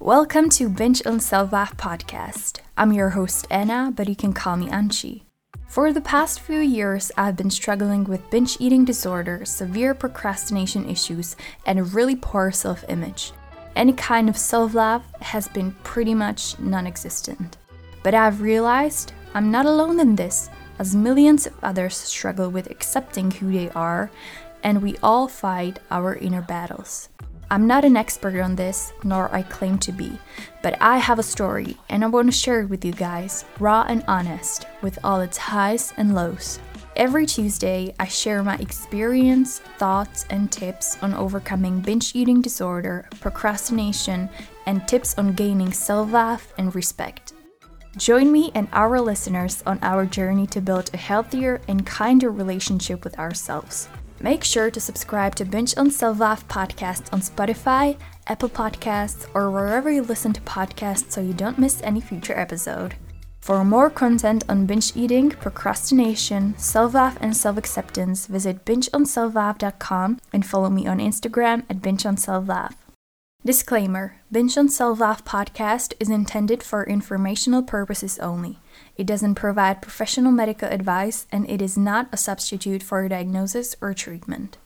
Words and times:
Welcome 0.00 0.48
to 0.50 0.68
Binge 0.68 1.04
on 1.04 1.18
Self-Love 1.18 1.76
podcast. 1.76 2.60
I'm 2.76 2.92
your 2.92 3.10
host 3.10 3.48
Anna, 3.50 3.92
but 3.92 4.08
you 4.08 4.14
can 4.14 4.32
call 4.32 4.56
me 4.56 4.68
Anchi. 4.68 5.22
For 5.66 5.92
the 5.92 6.00
past 6.00 6.38
few 6.38 6.60
years, 6.60 7.10
I've 7.16 7.34
been 7.34 7.50
struggling 7.50 8.04
with 8.04 8.30
binge 8.30 8.56
eating 8.60 8.84
disorder, 8.84 9.44
severe 9.44 9.94
procrastination 9.94 10.88
issues, 10.88 11.34
and 11.66 11.80
a 11.80 11.82
really 11.82 12.14
poor 12.14 12.52
self 12.52 12.84
image. 12.88 13.32
Any 13.74 13.92
kind 13.92 14.28
of 14.28 14.38
self 14.38 14.72
love 14.72 15.02
has 15.20 15.48
been 15.48 15.72
pretty 15.82 16.14
much 16.14 16.56
non 16.60 16.86
existent. 16.86 17.56
But 18.04 18.14
I've 18.14 18.40
realized 18.40 19.12
I'm 19.34 19.50
not 19.50 19.66
alone 19.66 19.98
in 19.98 20.14
this, 20.14 20.48
as 20.78 20.94
millions 20.94 21.44
of 21.44 21.54
others 21.64 21.96
struggle 21.96 22.50
with 22.50 22.70
accepting 22.70 23.32
who 23.32 23.50
they 23.50 23.68
are, 23.70 24.12
and 24.62 24.80
we 24.80 24.96
all 25.02 25.26
fight 25.26 25.80
our 25.90 26.14
inner 26.14 26.42
battles. 26.42 27.08
I'm 27.50 27.66
not 27.66 27.84
an 27.84 27.96
expert 27.96 28.38
on 28.40 28.56
this, 28.56 28.92
nor 29.04 29.34
I 29.34 29.42
claim 29.42 29.78
to 29.78 29.92
be, 29.92 30.18
but 30.62 30.76
I 30.82 30.98
have 30.98 31.18
a 31.18 31.22
story 31.22 31.78
and 31.88 32.04
I 32.04 32.08
want 32.08 32.28
to 32.28 32.32
share 32.32 32.60
it 32.60 32.68
with 32.68 32.84
you 32.84 32.92
guys, 32.92 33.46
raw 33.58 33.86
and 33.88 34.04
honest, 34.06 34.66
with 34.82 34.98
all 35.02 35.22
its 35.22 35.38
highs 35.38 35.94
and 35.96 36.14
lows. 36.14 36.60
Every 36.94 37.24
Tuesday, 37.24 37.94
I 37.98 38.06
share 38.06 38.42
my 38.42 38.56
experience, 38.56 39.60
thoughts, 39.78 40.26
and 40.28 40.52
tips 40.52 40.98
on 41.00 41.14
overcoming 41.14 41.80
binge 41.80 42.14
eating 42.14 42.42
disorder, 42.42 43.08
procrastination, 43.20 44.28
and 44.66 44.86
tips 44.86 45.16
on 45.16 45.32
gaining 45.32 45.72
self 45.72 46.12
love 46.12 46.52
and 46.58 46.74
respect. 46.74 47.32
Join 47.96 48.30
me 48.30 48.52
and 48.54 48.68
our 48.72 49.00
listeners 49.00 49.62
on 49.64 49.78
our 49.80 50.04
journey 50.04 50.46
to 50.48 50.60
build 50.60 50.90
a 50.92 50.98
healthier 50.98 51.62
and 51.66 51.86
kinder 51.86 52.30
relationship 52.30 53.04
with 53.04 53.18
ourselves. 53.18 53.88
Make 54.20 54.42
sure 54.42 54.70
to 54.70 54.80
subscribe 54.80 55.34
to 55.36 55.44
Binge 55.44 55.74
on 55.76 55.90
Love 56.18 56.46
podcast 56.48 57.12
on 57.12 57.20
Spotify, 57.20 57.96
Apple 58.26 58.48
Podcasts, 58.48 59.26
or 59.34 59.50
wherever 59.50 59.90
you 59.90 60.02
listen 60.02 60.32
to 60.32 60.40
podcasts 60.40 61.12
so 61.12 61.20
you 61.20 61.32
don't 61.32 61.58
miss 61.58 61.80
any 61.82 62.00
future 62.00 62.36
episode. 62.36 62.96
For 63.40 63.64
more 63.64 63.88
content 63.88 64.44
on 64.48 64.66
binge 64.66 64.94
eating, 64.96 65.30
procrastination, 65.30 66.58
self 66.58 66.94
love, 66.94 67.16
and 67.20 67.36
self 67.36 67.56
acceptance, 67.56 68.26
visit 68.26 68.64
bingeonselflove.com 68.64 70.20
and 70.32 70.44
follow 70.44 70.68
me 70.68 70.86
on 70.86 70.98
Instagram 70.98 71.64
at 71.70 71.80
bingeonselflove. 71.80 72.74
Disclaimer 73.44 74.16
Binge 74.32 74.58
on 74.58 74.68
Self 74.68 74.98
Love 74.98 75.24
podcast 75.24 75.94
is 76.00 76.10
intended 76.10 76.62
for 76.62 76.84
informational 76.84 77.62
purposes 77.62 78.18
only. 78.18 78.58
It 78.98 79.06
doesn't 79.06 79.36
provide 79.36 79.80
professional 79.80 80.32
medical 80.32 80.68
advice 80.68 81.28
and 81.30 81.48
it 81.48 81.62
is 81.62 81.78
not 81.78 82.08
a 82.10 82.16
substitute 82.16 82.82
for 82.82 83.04
a 83.04 83.08
diagnosis 83.08 83.76
or 83.80 83.94
treatment. 83.94 84.58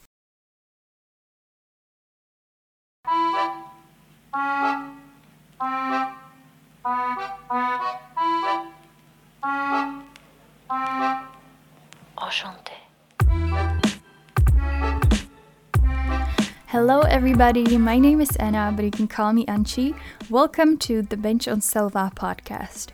Hello, 16.68 17.00
everybody. 17.02 17.76
My 17.76 17.98
name 17.98 18.22
is 18.22 18.34
Anna, 18.36 18.72
but 18.74 18.86
you 18.86 18.90
can 18.90 19.06
call 19.06 19.34
me 19.34 19.44
Anchi. 19.44 19.94
Welcome 20.30 20.78
to 20.78 21.02
the 21.02 21.18
Binge 21.18 21.46
on 21.46 21.60
Self 21.60 21.94
Love 21.94 22.14
podcast. 22.14 22.92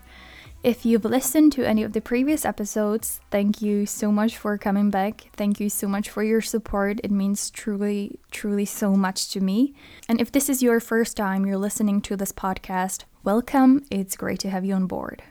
If 0.69 0.85
you've 0.85 1.07
listened 1.07 1.53
to 1.53 1.67
any 1.67 1.83
of 1.83 1.95
the 1.95 2.03
previous 2.03 2.45
episodes, 2.45 3.23
thank 3.31 3.63
you 3.63 3.87
so 3.87 4.13
much 4.13 4.37
for 4.37 4.59
coming 4.59 4.91
back. 4.91 5.31
Thank 5.35 5.61
you 5.61 5.71
so 5.71 5.89
much 5.89 6.11
for 6.11 6.23
your 6.23 6.43
support. 6.43 7.01
It 7.03 7.11
means 7.11 7.49
truly, 7.49 8.21
truly 8.31 8.67
so 8.67 8.93
much 8.95 9.31
to 9.31 9.41
me. 9.41 9.73
And 10.11 10.21
if 10.21 10.31
this 10.31 10.51
is 10.51 10.63
your 10.63 10.79
first 10.79 11.17
time 11.17 11.47
you're 11.47 11.57
listening 11.57 12.03
to 12.03 12.19
this 12.19 12.33
podcast, 12.33 13.05
welcome. 13.25 13.87
It's 13.91 14.15
great 14.15 14.41
to 14.41 14.51
have 14.51 14.67
you 14.67 14.75
on 14.75 14.87
board. 14.87 15.23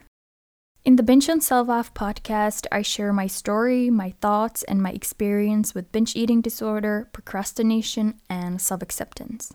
In 0.84 0.96
the 0.96 1.04
Binge 1.04 1.30
on 1.30 1.40
Self 1.40 1.68
Love 1.68 1.94
podcast, 1.94 2.66
I 2.72 2.82
share 2.82 3.14
my 3.14 3.28
story, 3.28 3.92
my 3.92 4.16
thoughts, 4.20 4.64
and 4.64 4.82
my 4.82 4.90
experience 4.90 5.76
with 5.76 5.92
binge 5.92 6.16
eating 6.16 6.42
disorder, 6.42 7.10
procrastination, 7.14 8.20
and 8.28 8.60
self 8.60 8.82
acceptance. 8.82 9.54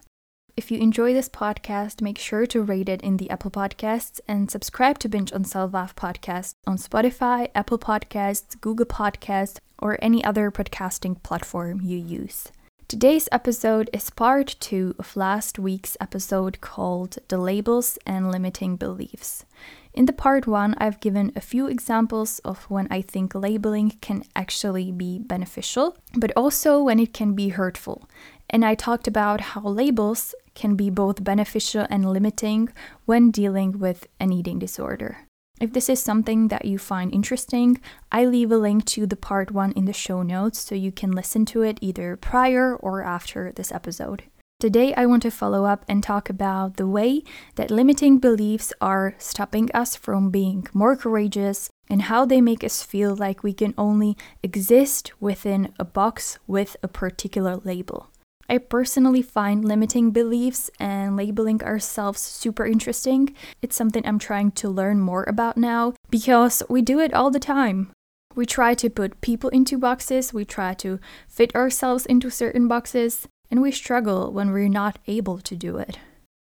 If 0.54 0.70
you 0.70 0.78
enjoy 0.80 1.14
this 1.14 1.30
podcast, 1.30 2.02
make 2.02 2.18
sure 2.18 2.44
to 2.44 2.60
rate 2.60 2.90
it 2.90 3.00
in 3.00 3.16
the 3.16 3.30
Apple 3.30 3.50
Podcasts 3.50 4.20
and 4.28 4.50
subscribe 4.50 4.98
to 4.98 5.08
Binge 5.08 5.32
on 5.32 5.46
Love 5.54 5.96
podcast 5.96 6.56
on 6.66 6.76
Spotify, 6.76 7.50
Apple 7.54 7.78
Podcasts, 7.78 8.60
Google 8.60 8.84
Podcasts, 8.84 9.60
or 9.78 9.98
any 10.02 10.22
other 10.22 10.50
podcasting 10.50 11.22
platform 11.22 11.80
you 11.80 11.96
use. 11.96 12.48
Today's 12.86 13.30
episode 13.32 13.88
is 13.94 14.10
part 14.10 14.56
two 14.60 14.94
of 14.98 15.16
last 15.16 15.58
week's 15.58 15.96
episode 16.02 16.60
called 16.60 17.16
The 17.28 17.38
Labels 17.38 17.98
and 18.04 18.30
Limiting 18.30 18.76
Beliefs. 18.76 19.46
In 19.94 20.04
the 20.04 20.12
part 20.12 20.46
one, 20.46 20.74
I've 20.76 21.00
given 21.00 21.32
a 21.34 21.40
few 21.40 21.66
examples 21.66 22.40
of 22.40 22.64
when 22.64 22.88
I 22.90 23.00
think 23.00 23.34
labeling 23.34 23.96
can 24.02 24.24
actually 24.36 24.92
be 24.92 25.18
beneficial, 25.18 25.96
but 26.14 26.32
also 26.36 26.82
when 26.82 26.98
it 26.98 27.14
can 27.14 27.32
be 27.32 27.48
hurtful. 27.48 28.06
And 28.50 28.66
I 28.66 28.74
talked 28.74 29.06
about 29.06 29.40
how 29.40 29.62
labels 29.62 30.34
can 30.54 30.76
be 30.76 30.90
both 30.90 31.24
beneficial 31.24 31.86
and 31.90 32.10
limiting 32.10 32.68
when 33.04 33.30
dealing 33.30 33.78
with 33.78 34.06
an 34.20 34.32
eating 34.32 34.58
disorder. 34.58 35.28
If 35.60 35.72
this 35.72 35.88
is 35.88 36.02
something 36.02 36.48
that 36.48 36.64
you 36.64 36.78
find 36.78 37.14
interesting, 37.14 37.80
I 38.10 38.24
leave 38.24 38.50
a 38.50 38.56
link 38.56 38.84
to 38.86 39.06
the 39.06 39.16
part 39.16 39.52
one 39.52 39.72
in 39.72 39.84
the 39.84 39.92
show 39.92 40.22
notes 40.22 40.58
so 40.58 40.74
you 40.74 40.90
can 40.90 41.12
listen 41.12 41.44
to 41.46 41.62
it 41.62 41.78
either 41.80 42.16
prior 42.16 42.74
or 42.74 43.02
after 43.02 43.52
this 43.52 43.70
episode. 43.70 44.24
Today, 44.58 44.94
I 44.94 45.06
want 45.06 45.22
to 45.22 45.30
follow 45.30 45.64
up 45.64 45.84
and 45.88 46.02
talk 46.02 46.30
about 46.30 46.76
the 46.76 46.86
way 46.86 47.24
that 47.56 47.70
limiting 47.70 48.18
beliefs 48.18 48.72
are 48.80 49.14
stopping 49.18 49.68
us 49.72 49.96
from 49.96 50.30
being 50.30 50.68
more 50.72 50.96
courageous 50.96 51.68
and 51.90 52.02
how 52.02 52.24
they 52.24 52.40
make 52.40 52.62
us 52.62 52.82
feel 52.82 53.14
like 53.14 53.42
we 53.42 53.52
can 53.52 53.74
only 53.76 54.16
exist 54.42 55.12
within 55.20 55.72
a 55.80 55.84
box 55.84 56.38
with 56.46 56.76
a 56.82 56.88
particular 56.88 57.56
label. 57.56 58.10
I 58.48 58.58
personally 58.58 59.22
find 59.22 59.64
limiting 59.64 60.10
beliefs 60.10 60.70
and 60.78 61.16
labeling 61.16 61.62
ourselves 61.62 62.20
super 62.20 62.66
interesting. 62.66 63.34
It's 63.62 63.76
something 63.76 64.06
I'm 64.06 64.18
trying 64.18 64.50
to 64.52 64.68
learn 64.68 65.00
more 65.00 65.24
about 65.24 65.56
now 65.56 65.94
because 66.10 66.62
we 66.68 66.82
do 66.82 67.00
it 67.00 67.14
all 67.14 67.30
the 67.30 67.40
time. 67.40 67.90
We 68.34 68.46
try 68.46 68.74
to 68.74 68.88
put 68.88 69.20
people 69.20 69.50
into 69.50 69.78
boxes, 69.78 70.32
we 70.32 70.44
try 70.44 70.74
to 70.74 70.98
fit 71.28 71.54
ourselves 71.54 72.06
into 72.06 72.30
certain 72.30 72.66
boxes, 72.66 73.28
and 73.50 73.60
we 73.60 73.70
struggle 73.70 74.32
when 74.32 74.50
we're 74.50 74.68
not 74.68 74.98
able 75.06 75.38
to 75.38 75.54
do 75.54 75.76
it. 75.76 75.98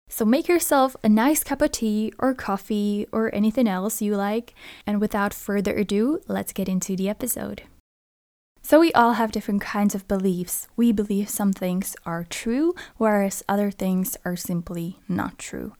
So 0.07 0.25
make 0.25 0.47
yourself 0.47 0.95
a 1.03 1.09
nice 1.09 1.43
cup 1.43 1.61
of 1.61 1.71
tea 1.71 2.13
or 2.19 2.33
coffee 2.33 3.07
or 3.11 3.33
anything 3.33 3.67
else 3.67 4.01
you 4.01 4.15
like, 4.15 4.53
and 4.85 4.99
without 4.99 5.33
further 5.33 5.75
ado, 5.75 6.21
let's 6.27 6.53
get 6.53 6.69
into 6.69 6.95
the 6.95 7.09
episode. 7.09 7.63
So, 8.61 8.79
we 8.79 8.91
all 8.93 9.13
have 9.13 9.31
different 9.31 9.61
kinds 9.61 9.95
of 9.95 10.07
beliefs. 10.07 10.67
We 10.75 10.91
believe 10.91 11.29
some 11.29 11.53
things 11.53 11.95
are 12.05 12.25
true, 12.29 12.75
whereas 12.97 13.41
other 13.49 13.71
things 13.71 14.15
are 14.23 14.35
simply 14.35 14.99
not 15.07 15.39
true. 15.39 15.73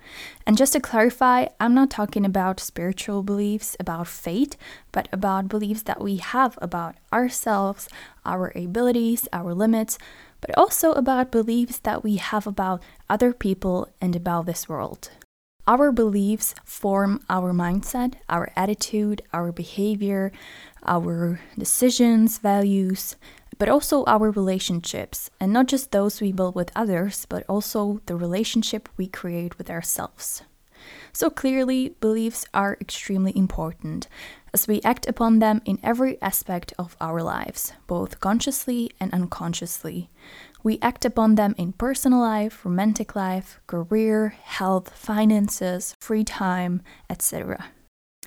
And 0.47 0.57
just 0.57 0.73
to 0.73 0.79
clarify, 0.79 1.47
I'm 1.59 1.75
not 1.75 1.91
talking 1.91 2.25
about 2.25 2.59
spiritual 2.59 3.21
beliefs, 3.21 3.77
about 3.79 4.07
fate, 4.07 4.57
but 4.91 5.07
about 5.11 5.49
beliefs 5.49 5.83
that 5.83 6.01
we 6.01 6.17
have 6.17 6.57
about 6.61 6.95
ourselves, 7.13 7.89
our 8.25 8.51
abilities, 8.55 9.27
our 9.31 9.53
limits, 9.53 9.99
but 10.41 10.57
also 10.57 10.93
about 10.93 11.31
beliefs 11.31 11.79
that 11.79 12.03
we 12.03 12.15
have 12.15 12.47
about 12.47 12.81
other 13.09 13.33
people 13.33 13.89
and 14.01 14.15
about 14.15 14.45
this 14.45 14.67
world. 14.69 15.11
Our 15.67 15.91
beliefs 15.91 16.55
form 16.63 17.21
our 17.29 17.53
mindset, 17.53 18.15
our 18.27 18.51
attitude, 18.55 19.21
our 19.33 19.51
behavior, 19.51 20.31
our 20.85 21.39
decisions, 21.57 22.39
values, 22.39 23.15
but 23.59 23.69
also 23.69 24.03
our 24.05 24.31
relationships, 24.31 25.29
and 25.39 25.53
not 25.53 25.67
just 25.67 25.91
those 25.91 26.21
we 26.21 26.31
build 26.31 26.55
with 26.55 26.71
others, 26.75 27.25
but 27.27 27.43
also 27.47 28.01
the 28.07 28.15
relationship 28.15 28.89
we 28.97 29.05
create 29.07 29.57
with 29.57 29.69
ourselves. 29.69 30.41
So 31.11 31.29
clearly, 31.29 31.95
beliefs 31.99 32.45
are 32.53 32.77
extremely 32.79 33.35
important 33.37 34.07
as 34.53 34.67
we 34.67 34.81
act 34.83 35.07
upon 35.07 35.39
them 35.39 35.61
in 35.65 35.77
every 35.83 36.19
aspect 36.21 36.73
of 36.79 36.95
our 37.01 37.21
lives, 37.21 37.73
both 37.85 38.19
consciously 38.19 38.91
and 38.99 39.13
unconsciously. 39.13 40.09
We 40.61 40.77
act 40.81 41.05
upon 41.05 41.35
them 41.35 41.55
in 41.57 41.71
personal 41.73 42.19
life, 42.19 42.65
romantic 42.65 43.15
life, 43.15 43.59
career, 43.65 44.35
health, 44.43 44.93
finances, 44.93 45.95
free 46.01 46.23
time, 46.25 46.81
etc. 47.09 47.67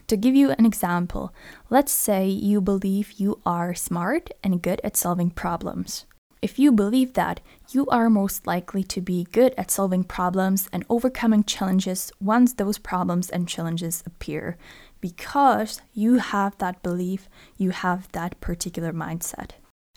To 0.07 0.17
give 0.17 0.35
you 0.35 0.51
an 0.51 0.65
example, 0.65 1.35
let's 1.69 1.93
say 1.93 2.27
you 2.27 2.61
believe 2.61 3.13
you 3.13 3.41
are 3.45 3.75
smart 3.75 4.31
and 4.43 4.63
good 4.63 4.81
at 4.83 4.97
solving 4.97 5.31
problems. 5.31 6.07
If 6.41 6.59
you 6.59 6.73
believe 6.73 7.13
that, 7.13 7.41
you 7.71 7.87
are 7.87 8.11
most 8.11 8.47
likely 8.47 8.83
to 8.85 9.01
be 9.01 9.29
good 9.31 9.55
at 9.57 9.71
solving 9.71 10.03
problems 10.03 10.69
and 10.73 10.85
overcoming 10.89 11.45
challenges 11.45 12.11
once 12.21 12.55
those 12.55 12.79
problems 12.79 13.31
and 13.31 13.47
challenges 13.47 14.03
appear, 14.05 14.57
because 15.01 15.81
you 15.93 16.15
have 16.15 16.59
that 16.59 16.83
belief, 16.83 17.29
you 17.57 17.71
have 17.71 18.11
that 18.13 18.41
particular 18.41 18.93
mindset. 18.93 19.51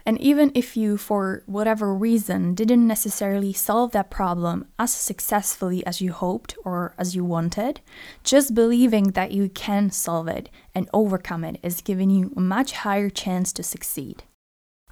And 0.08 0.22
even 0.22 0.52
if 0.54 0.78
you, 0.78 0.98
for 0.98 1.42
whatever 1.48 1.94
reason, 1.94 2.54
didn't 2.54 2.88
necessarily 2.88 3.54
solve 3.54 3.92
that 3.94 4.12
problem 4.12 4.68
as 4.78 4.94
successfully 4.94 5.84
as 5.86 6.00
you 6.00 6.12
hoped 6.14 6.56
or 6.64 6.94
as 7.00 7.16
you 7.16 7.26
wanted, 7.26 7.82
just 8.24 8.54
believing 8.54 9.12
that 9.12 9.32
you 9.32 9.50
can 9.50 9.90
solve 9.90 10.28
it 10.28 10.50
and 10.76 10.88
overcome 10.94 11.44
it 11.44 11.60
is 11.64 11.82
giving 11.82 12.12
you 12.12 12.32
a 12.38 12.40
much 12.40 12.74
higher 12.74 13.10
chance 13.10 13.52
to 13.54 13.64
succeed. 13.64 14.24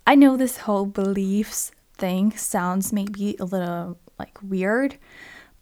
I 0.07 0.15
know 0.15 0.35
this 0.35 0.57
whole 0.57 0.87
beliefs 0.87 1.71
thing 1.95 2.31
sounds 2.35 2.91
maybe 2.91 3.37
a 3.39 3.45
little 3.45 3.99
like 4.17 4.37
weird, 4.41 4.97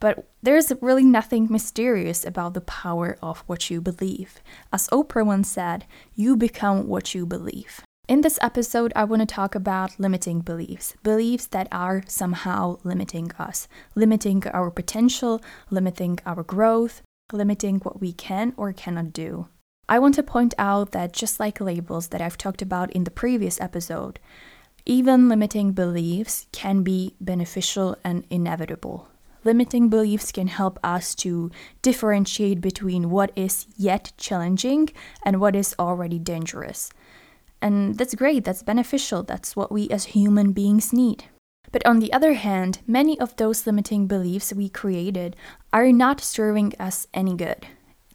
but 0.00 0.26
there's 0.42 0.72
really 0.80 1.04
nothing 1.04 1.46
mysterious 1.50 2.24
about 2.24 2.54
the 2.54 2.62
power 2.62 3.18
of 3.22 3.40
what 3.46 3.68
you 3.70 3.82
believe. 3.82 4.40
As 4.72 4.88
Oprah 4.88 5.26
once 5.26 5.50
said, 5.50 5.84
you 6.14 6.36
become 6.36 6.88
what 6.88 7.14
you 7.14 7.26
believe. 7.26 7.82
In 8.12 8.20
this 8.20 8.38
episode, 8.42 8.92
I 8.94 9.04
want 9.04 9.20
to 9.20 9.34
talk 9.34 9.54
about 9.54 9.98
limiting 9.98 10.40
beliefs, 10.40 10.94
beliefs 11.02 11.46
that 11.46 11.66
are 11.72 12.02
somehow 12.06 12.76
limiting 12.84 13.32
us, 13.38 13.68
limiting 13.94 14.46
our 14.48 14.70
potential, 14.70 15.40
limiting 15.70 16.18
our 16.26 16.42
growth, 16.42 17.00
limiting 17.32 17.78
what 17.78 18.02
we 18.02 18.12
can 18.12 18.52
or 18.58 18.70
cannot 18.74 19.14
do. 19.14 19.48
I 19.88 19.98
want 19.98 20.14
to 20.16 20.22
point 20.22 20.52
out 20.58 20.92
that 20.92 21.14
just 21.14 21.40
like 21.40 21.58
labels 21.58 22.08
that 22.08 22.20
I've 22.20 22.36
talked 22.36 22.60
about 22.60 22.92
in 22.92 23.04
the 23.04 23.10
previous 23.10 23.58
episode, 23.62 24.20
even 24.84 25.30
limiting 25.30 25.72
beliefs 25.72 26.48
can 26.52 26.82
be 26.82 27.16
beneficial 27.18 27.96
and 28.04 28.26
inevitable. 28.28 29.08
Limiting 29.42 29.88
beliefs 29.88 30.32
can 30.32 30.48
help 30.48 30.78
us 30.84 31.14
to 31.14 31.50
differentiate 31.80 32.60
between 32.60 33.08
what 33.08 33.32
is 33.34 33.66
yet 33.74 34.12
challenging 34.18 34.90
and 35.24 35.40
what 35.40 35.56
is 35.56 35.74
already 35.78 36.18
dangerous. 36.18 36.90
And 37.62 37.96
that's 37.96 38.14
great, 38.16 38.44
that's 38.44 38.64
beneficial, 38.64 39.22
that's 39.22 39.54
what 39.54 39.70
we 39.70 39.88
as 39.88 40.12
human 40.12 40.52
beings 40.52 40.92
need. 40.92 41.24
But 41.70 41.86
on 41.86 42.00
the 42.00 42.12
other 42.12 42.34
hand, 42.34 42.80
many 42.86 43.18
of 43.18 43.36
those 43.36 43.66
limiting 43.66 44.06
beliefs 44.06 44.52
we 44.52 44.68
created 44.68 45.36
are 45.72 45.92
not 45.92 46.20
serving 46.20 46.74
us 46.78 47.06
any 47.14 47.34
good. 47.36 47.66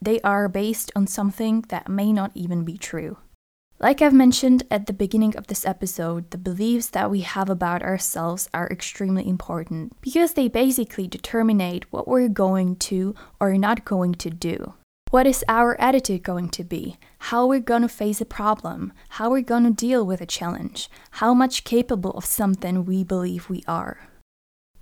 They 0.01 0.19
are 0.21 0.47
based 0.47 0.91
on 0.95 1.07
something 1.07 1.63
that 1.69 1.89
may 1.89 2.13
not 2.13 2.31
even 2.35 2.65
be 2.65 2.77
true. 2.77 3.17
Like 3.79 4.01
I've 4.01 4.13
mentioned 4.13 4.63
at 4.69 4.87
the 4.87 4.93
beginning 4.93 5.35
of 5.37 5.47
this 5.47 5.65
episode, 5.65 6.31
the 6.31 6.37
beliefs 6.37 6.89
that 6.89 7.09
we 7.09 7.21
have 7.21 7.49
about 7.49 7.83
ourselves 7.83 8.49
are 8.53 8.67
extremely 8.69 9.27
important 9.27 9.93
because 10.01 10.33
they 10.33 10.47
basically 10.47 11.07
determine 11.07 11.81
what 11.91 12.07
we're 12.07 12.27
going 12.27 12.75
to 12.91 13.15
or 13.39 13.55
not 13.57 13.85
going 13.85 14.15
to 14.15 14.29
do. 14.29 14.73
What 15.09 15.27
is 15.27 15.45
our 15.47 15.79
attitude 15.79 16.23
going 16.23 16.49
to 16.49 16.63
be? 16.63 16.97
How 17.19 17.45
we're 17.45 17.59
going 17.59 17.81
to 17.81 17.89
face 17.89 18.21
a 18.21 18.25
problem? 18.25 18.93
How 19.09 19.29
we're 19.29 19.41
going 19.41 19.63
to 19.63 19.71
deal 19.71 20.05
with 20.05 20.21
a 20.21 20.25
challenge? 20.25 20.89
How 21.11 21.33
much 21.33 21.63
capable 21.63 22.11
of 22.11 22.25
something 22.25 22.85
we 22.85 23.03
believe 23.03 23.49
we 23.49 23.63
are? 23.67 23.99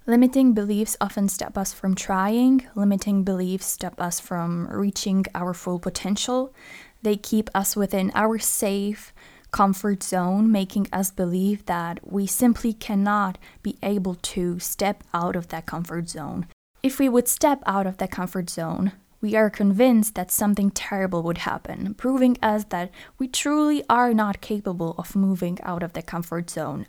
Limiting 0.05 0.53
beliefs 0.53 0.95
often 1.01 1.27
stop 1.27 1.57
us 1.57 1.73
from 1.73 1.95
trying, 1.95 2.67
limiting 2.75 3.23
beliefs 3.23 3.65
stop 3.65 3.99
us 3.99 4.19
from 4.19 4.67
reaching 4.67 5.25
our 5.33 5.51
full 5.53 5.79
potential. 5.79 6.53
They 7.01 7.17
keep 7.17 7.49
us 7.55 7.75
within 7.75 8.11
our 8.13 8.37
safe, 8.37 9.13
comfort 9.49 10.03
zone, 10.03 10.51
making 10.51 10.87
us 10.93 11.09
believe 11.09 11.65
that 11.65 11.99
we 12.03 12.27
simply 12.27 12.73
cannot 12.73 13.39
be 13.63 13.79
able 13.81 14.15
to 14.15 14.59
step 14.59 15.03
out 15.13 15.35
of 15.35 15.47
that 15.47 15.65
comfort 15.65 16.09
zone. 16.09 16.45
If 16.83 16.99
we 16.99 17.09
would 17.09 17.27
step 17.27 17.63
out 17.65 17.87
of 17.87 17.97
that 17.97 18.11
comfort 18.11 18.51
zone, 18.51 18.91
we 19.25 19.35
are 19.35 19.49
convinced 19.49 20.13
that 20.13 20.29
something 20.29 20.69
terrible 20.69 21.23
would 21.23 21.39
happen, 21.39 21.95
proving 21.95 22.37
us 22.43 22.63
that 22.65 22.91
we 23.17 23.27
truly 23.27 23.83
are 23.89 24.13
not 24.13 24.39
capable 24.39 24.93
of 24.99 25.15
moving 25.15 25.57
out 25.63 25.81
of 25.81 25.93
the 25.93 26.03
comfort 26.03 26.47
zone. 26.47 26.85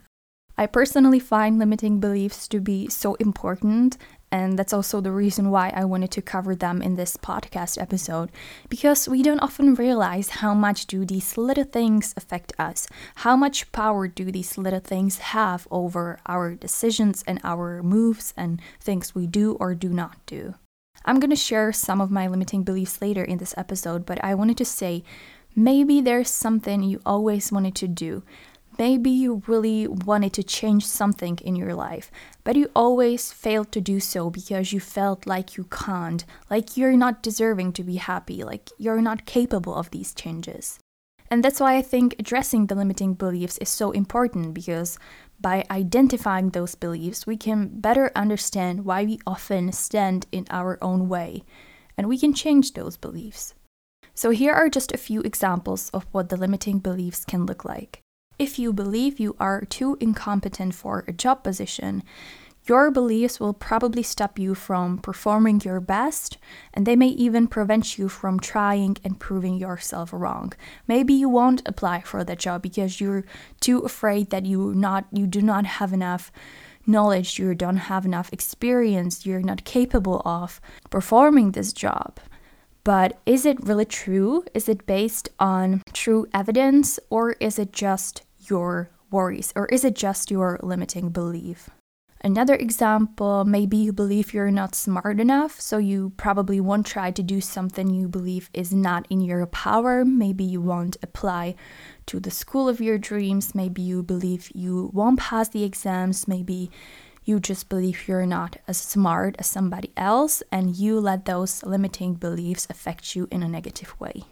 I 0.58 0.66
personally 0.66 1.18
find 1.18 1.58
limiting 1.58 1.98
beliefs 1.98 2.46
to 2.48 2.60
be 2.60 2.88
so 2.88 3.14
important 3.14 3.96
and 4.30 4.58
that's 4.58 4.74
also 4.74 5.00
the 5.00 5.12
reason 5.12 5.50
why 5.50 5.72
I 5.74 5.86
wanted 5.86 6.10
to 6.10 6.20
cover 6.20 6.54
them 6.54 6.82
in 6.82 6.96
this 6.96 7.16
podcast 7.16 7.80
episode 7.80 8.30
because 8.68 9.08
we 9.08 9.22
don't 9.22 9.40
often 9.40 9.74
realize 9.74 10.28
how 10.44 10.52
much 10.52 10.84
do 10.86 11.06
these 11.06 11.38
little 11.38 11.64
things 11.64 12.12
affect 12.18 12.52
us? 12.58 12.86
How 13.24 13.34
much 13.34 13.72
power 13.72 14.08
do 14.08 14.30
these 14.30 14.58
little 14.58 14.80
things 14.80 15.32
have 15.32 15.66
over 15.70 16.18
our 16.26 16.54
decisions 16.54 17.24
and 17.26 17.40
our 17.44 17.82
moves 17.82 18.34
and 18.36 18.60
things 18.78 19.14
we 19.14 19.26
do 19.26 19.56
or 19.58 19.74
do 19.74 19.88
not 19.88 20.18
do? 20.26 20.56
I'm 21.06 21.20
going 21.20 21.30
to 21.30 21.36
share 21.36 21.72
some 21.72 22.00
of 22.00 22.10
my 22.10 22.26
limiting 22.26 22.64
beliefs 22.64 23.00
later 23.00 23.22
in 23.22 23.38
this 23.38 23.54
episode, 23.56 24.04
but 24.04 24.22
I 24.24 24.34
wanted 24.34 24.56
to 24.58 24.64
say 24.64 25.04
maybe 25.54 26.00
there's 26.00 26.30
something 26.30 26.82
you 26.82 27.00
always 27.06 27.52
wanted 27.52 27.76
to 27.76 27.86
do. 27.88 28.24
Maybe 28.76 29.08
you 29.08 29.42
really 29.46 29.86
wanted 29.86 30.32
to 30.34 30.42
change 30.42 30.84
something 30.84 31.38
in 31.42 31.56
your 31.56 31.74
life, 31.74 32.10
but 32.44 32.56
you 32.56 32.70
always 32.74 33.32
failed 33.32 33.72
to 33.72 33.80
do 33.80 34.00
so 34.00 34.28
because 34.30 34.72
you 34.72 34.80
felt 34.80 35.26
like 35.26 35.56
you 35.56 35.64
can't, 35.64 36.24
like 36.50 36.76
you're 36.76 36.96
not 36.96 37.22
deserving 37.22 37.72
to 37.74 37.84
be 37.84 37.96
happy, 37.96 38.44
like 38.44 38.68
you're 38.76 39.00
not 39.00 39.24
capable 39.24 39.74
of 39.74 39.90
these 39.92 40.12
changes. 40.12 40.78
And 41.30 41.42
that's 41.42 41.60
why 41.60 41.76
I 41.76 41.82
think 41.82 42.16
addressing 42.18 42.66
the 42.66 42.74
limiting 42.74 43.14
beliefs 43.14 43.58
is 43.58 43.68
so 43.68 43.92
important 43.92 44.54
because 44.54 44.98
by 45.46 45.64
identifying 45.70 46.50
those 46.50 46.74
beliefs, 46.74 47.24
we 47.24 47.36
can 47.36 47.68
better 47.68 48.10
understand 48.16 48.84
why 48.84 49.04
we 49.04 49.20
often 49.24 49.70
stand 49.70 50.26
in 50.32 50.44
our 50.50 50.76
own 50.82 51.08
way, 51.08 51.44
and 51.96 52.08
we 52.08 52.18
can 52.18 52.34
change 52.34 52.72
those 52.72 52.96
beliefs. 52.96 53.54
So, 54.12 54.30
here 54.30 54.52
are 54.52 54.68
just 54.68 54.90
a 54.90 54.98
few 54.98 55.20
examples 55.20 55.88
of 55.90 56.04
what 56.10 56.30
the 56.30 56.36
limiting 56.36 56.80
beliefs 56.80 57.24
can 57.24 57.46
look 57.46 57.64
like. 57.64 58.00
If 58.40 58.58
you 58.58 58.72
believe 58.72 59.20
you 59.20 59.36
are 59.38 59.60
too 59.64 59.96
incompetent 60.00 60.74
for 60.74 61.04
a 61.06 61.12
job 61.12 61.44
position, 61.44 62.02
your 62.68 62.90
beliefs 62.90 63.38
will 63.38 63.54
probably 63.54 64.02
stop 64.02 64.38
you 64.38 64.54
from 64.54 64.98
performing 64.98 65.60
your 65.64 65.80
best, 65.80 66.36
and 66.74 66.84
they 66.84 66.96
may 66.96 67.08
even 67.08 67.46
prevent 67.46 67.96
you 67.96 68.08
from 68.08 68.40
trying 68.40 68.96
and 69.04 69.20
proving 69.20 69.56
yourself 69.56 70.12
wrong. 70.12 70.52
Maybe 70.88 71.14
you 71.14 71.28
won't 71.28 71.62
apply 71.66 72.00
for 72.00 72.24
the 72.24 72.34
job 72.34 72.62
because 72.62 73.00
you're 73.00 73.24
too 73.60 73.78
afraid 73.80 74.30
that 74.30 74.46
you 74.46 74.74
not 74.74 75.06
you 75.12 75.26
do 75.26 75.40
not 75.40 75.64
have 75.64 75.92
enough 75.92 76.32
knowledge, 76.86 77.38
you 77.38 77.54
don't 77.54 77.76
have 77.76 78.04
enough 78.04 78.32
experience, 78.32 79.26
you're 79.26 79.40
not 79.40 79.64
capable 79.64 80.22
of 80.24 80.60
performing 80.90 81.52
this 81.52 81.72
job. 81.72 82.18
But 82.84 83.18
is 83.26 83.44
it 83.44 83.64
really 83.64 83.84
true? 83.84 84.44
Is 84.54 84.68
it 84.68 84.86
based 84.86 85.28
on 85.40 85.82
true 85.92 86.26
evidence 86.32 87.00
or 87.10 87.32
is 87.40 87.58
it 87.58 87.72
just 87.72 88.22
your 88.48 88.90
worries 89.10 89.52
or 89.56 89.66
is 89.66 89.84
it 89.84 89.94
just 89.94 90.30
your 90.30 90.60
limiting 90.62 91.10
belief? 91.10 91.68
Another 92.26 92.56
example, 92.56 93.44
maybe 93.44 93.76
you 93.76 93.92
believe 93.92 94.34
you're 94.34 94.50
not 94.50 94.74
smart 94.74 95.20
enough, 95.20 95.60
so 95.60 95.78
you 95.78 96.12
probably 96.16 96.60
won't 96.60 96.84
try 96.84 97.12
to 97.12 97.22
do 97.22 97.40
something 97.40 97.88
you 97.88 98.08
believe 98.08 98.50
is 98.52 98.72
not 98.72 99.06
in 99.08 99.20
your 99.20 99.46
power. 99.46 100.04
Maybe 100.04 100.42
you 100.42 100.60
won't 100.60 100.96
apply 101.04 101.54
to 102.06 102.18
the 102.18 102.32
school 102.32 102.68
of 102.68 102.80
your 102.80 102.98
dreams. 102.98 103.54
Maybe 103.54 103.80
you 103.80 104.02
believe 104.02 104.50
you 104.52 104.90
won't 104.92 105.20
pass 105.20 105.50
the 105.50 105.62
exams. 105.62 106.26
Maybe 106.26 106.68
you 107.24 107.38
just 107.38 107.68
believe 107.68 108.08
you're 108.08 108.26
not 108.26 108.56
as 108.66 108.76
smart 108.76 109.36
as 109.38 109.46
somebody 109.46 109.92
else, 109.96 110.42
and 110.50 110.74
you 110.74 110.98
let 110.98 111.26
those 111.26 111.62
limiting 111.62 112.14
beliefs 112.14 112.66
affect 112.68 113.14
you 113.14 113.28
in 113.30 113.44
a 113.44 113.48
negative 113.48 113.94
way. 114.00 114.24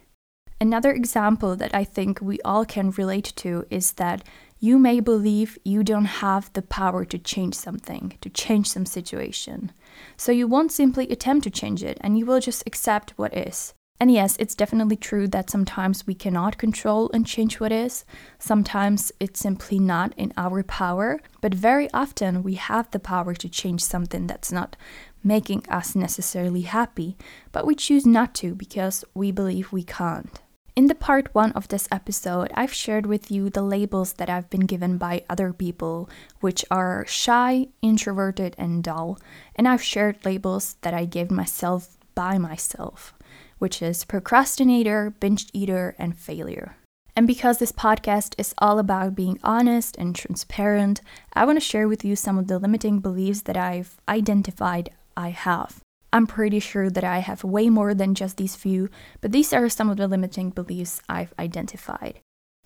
Another 0.65 0.93
example 0.93 1.55
that 1.57 1.75
I 1.75 1.83
think 1.83 2.19
we 2.19 2.41
all 2.41 2.65
can 2.65 2.89
relate 2.89 3.33
to 3.35 3.67
is 3.69 3.91
that 4.01 4.23
you 4.59 4.79
may 4.79 4.99
believe 4.99 5.59
you 5.63 5.83
don't 5.83 6.05
have 6.25 6.51
the 6.53 6.63
power 6.63 7.05
to 7.05 7.19
change 7.19 7.53
something, 7.53 8.17
to 8.21 8.31
change 8.31 8.67
some 8.69 8.87
situation. 8.87 9.71
So 10.17 10.31
you 10.31 10.47
won't 10.47 10.71
simply 10.71 11.07
attempt 11.11 11.43
to 11.43 11.51
change 11.51 11.83
it 11.83 11.99
and 12.01 12.17
you 12.17 12.25
will 12.25 12.39
just 12.39 12.63
accept 12.65 13.13
what 13.15 13.37
is. 13.37 13.75
And 13.99 14.11
yes, 14.11 14.37
it's 14.39 14.55
definitely 14.55 14.95
true 14.95 15.27
that 15.27 15.51
sometimes 15.51 16.07
we 16.07 16.15
cannot 16.15 16.57
control 16.57 17.11
and 17.13 17.27
change 17.27 17.59
what 17.59 17.71
is. 17.71 18.03
Sometimes 18.39 19.11
it's 19.19 19.39
simply 19.39 19.77
not 19.77 20.15
in 20.17 20.33
our 20.35 20.63
power. 20.63 21.21
But 21.41 21.53
very 21.53 21.91
often 21.93 22.41
we 22.41 22.55
have 22.55 22.89
the 22.89 22.99
power 22.99 23.35
to 23.35 23.47
change 23.47 23.83
something 23.83 24.25
that's 24.25 24.51
not 24.51 24.75
making 25.23 25.69
us 25.69 25.95
necessarily 25.95 26.61
happy, 26.61 27.17
but 27.51 27.67
we 27.67 27.75
choose 27.75 28.07
not 28.07 28.33
to 28.35 28.55
because 28.55 29.05
we 29.13 29.31
believe 29.31 29.71
we 29.71 29.83
can't. 29.83 30.41
In 30.75 30.87
the 30.87 30.95
part 30.95 31.33
one 31.33 31.53
of 31.53 31.69
this 31.69 31.87
episode, 31.89 32.51
I've 32.53 32.73
shared 32.73 33.05
with 33.05 33.31
you 33.31 33.49
the 33.49 33.61
labels 33.61 34.11
that 34.13 34.29
I've 34.29 34.49
been 34.49 34.65
given 34.65 34.97
by 34.97 35.23
other 35.29 35.53
people, 35.53 36.09
which 36.41 36.65
are 36.69 37.05
shy, 37.07 37.67
introverted, 37.81 38.55
and 38.57 38.83
dull. 38.83 39.17
And 39.55 39.69
I've 39.69 39.81
shared 39.81 40.25
labels 40.25 40.75
that 40.81 40.93
I 40.93 41.05
gave 41.05 41.31
myself 41.31 41.95
by 42.13 42.37
myself, 42.37 43.13
which 43.57 43.81
is 43.81 44.03
procrastinator, 44.03 45.13
binge 45.21 45.47
eater, 45.53 45.95
and 45.97 46.17
failure. 46.17 46.75
And 47.15 47.25
because 47.25 47.59
this 47.59 47.71
podcast 47.71 48.35
is 48.37 48.53
all 48.57 48.77
about 48.77 49.15
being 49.15 49.39
honest 49.43 49.95
and 49.95 50.13
transparent, 50.13 50.99
I 51.31 51.45
want 51.45 51.55
to 51.55 51.65
share 51.65 51.87
with 51.87 52.03
you 52.03 52.17
some 52.17 52.37
of 52.37 52.47
the 52.47 52.59
limiting 52.59 52.99
beliefs 52.99 53.43
that 53.43 53.55
I've 53.55 53.95
identified 54.09 54.89
I 55.15 55.29
have. 55.29 55.84
I'm 56.15 56.27
pretty 56.27 56.61
sure 56.61 56.89
that 56.89 57.03
I 57.03 57.19
have 57.19 57.43
way 57.43 57.69
more 57.69 57.93
than 57.93 58.15
just 58.15 58.37
these 58.37 58.55
few, 58.55 58.87
but 59.19 59.33
these 59.33 59.51
are 59.51 59.67
some 59.67 59.89
of 59.89 59.97
the 59.97 60.07
limiting 60.07 60.49
beliefs 60.49 61.01
I've 61.09 61.33
identified. 61.37 62.21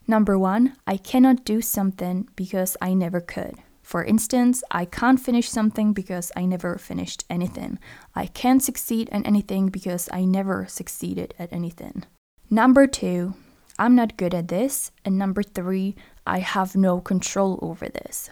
Number 0.06 0.38
one, 0.38 0.76
I 0.86 0.96
cannot 0.96 1.44
do 1.44 1.60
something 1.60 2.28
because 2.36 2.76
I 2.80 2.94
never 2.94 3.20
could. 3.20 3.56
For 3.82 4.04
instance, 4.04 4.62
I 4.70 4.84
can't 4.84 5.18
finish 5.18 5.50
something 5.50 5.92
because 5.92 6.30
I 6.36 6.44
never 6.44 6.78
finished 6.78 7.24
anything. 7.28 7.80
I 8.14 8.26
can't 8.26 8.62
succeed 8.62 9.08
at 9.10 9.26
anything 9.26 9.68
because 9.70 10.08
I 10.12 10.24
never 10.24 10.66
succeeded 10.68 11.34
at 11.36 11.52
anything. 11.52 12.04
Number 12.50 12.86
two, 12.86 13.34
I'm 13.80 13.96
not 13.96 14.16
good 14.16 14.32
at 14.32 14.46
this. 14.46 14.92
And 15.04 15.18
number 15.18 15.42
three, 15.42 15.96
I 16.24 16.38
have 16.38 16.76
no 16.76 17.00
control 17.00 17.58
over 17.62 17.88
this. 17.88 18.30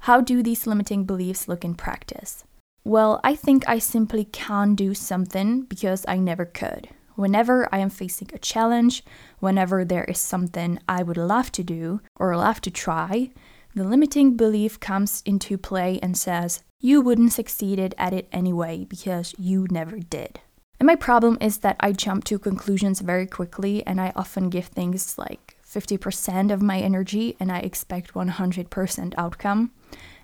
How 0.00 0.22
do 0.22 0.42
these 0.42 0.66
limiting 0.66 1.04
beliefs 1.04 1.46
look 1.46 1.62
in 1.62 1.74
practice? 1.74 2.44
Well, 2.86 3.18
I 3.24 3.34
think 3.34 3.68
I 3.68 3.80
simply 3.80 4.26
can't 4.26 4.76
do 4.76 4.94
something 4.94 5.62
because 5.62 6.04
I 6.06 6.18
never 6.18 6.44
could. 6.44 6.88
Whenever 7.16 7.68
I 7.72 7.78
am 7.78 7.90
facing 7.90 8.30
a 8.32 8.38
challenge, 8.38 9.02
whenever 9.40 9.84
there 9.84 10.04
is 10.04 10.18
something 10.18 10.78
I 10.88 11.02
would 11.02 11.16
love 11.16 11.50
to 11.52 11.64
do 11.64 12.00
or 12.14 12.36
love 12.36 12.60
to 12.60 12.70
try, 12.70 13.32
the 13.74 13.82
limiting 13.82 14.36
belief 14.36 14.78
comes 14.78 15.20
into 15.26 15.58
play 15.58 15.98
and 16.00 16.16
says, 16.16 16.62
You 16.78 17.00
wouldn't 17.00 17.32
succeed 17.32 17.80
at 17.98 18.12
it 18.12 18.28
anyway 18.30 18.84
because 18.84 19.34
you 19.36 19.66
never 19.68 19.98
did. 19.98 20.38
And 20.78 20.86
my 20.86 20.94
problem 20.94 21.38
is 21.40 21.58
that 21.58 21.76
I 21.80 21.90
jump 21.90 22.22
to 22.26 22.38
conclusions 22.38 23.00
very 23.00 23.26
quickly 23.26 23.84
and 23.84 24.00
I 24.00 24.12
often 24.14 24.48
give 24.48 24.66
things 24.66 25.18
like 25.18 25.56
50% 25.68 26.52
of 26.52 26.62
my 26.62 26.78
energy 26.78 27.34
and 27.40 27.50
I 27.50 27.58
expect 27.58 28.14
100% 28.14 29.14
outcome. 29.18 29.72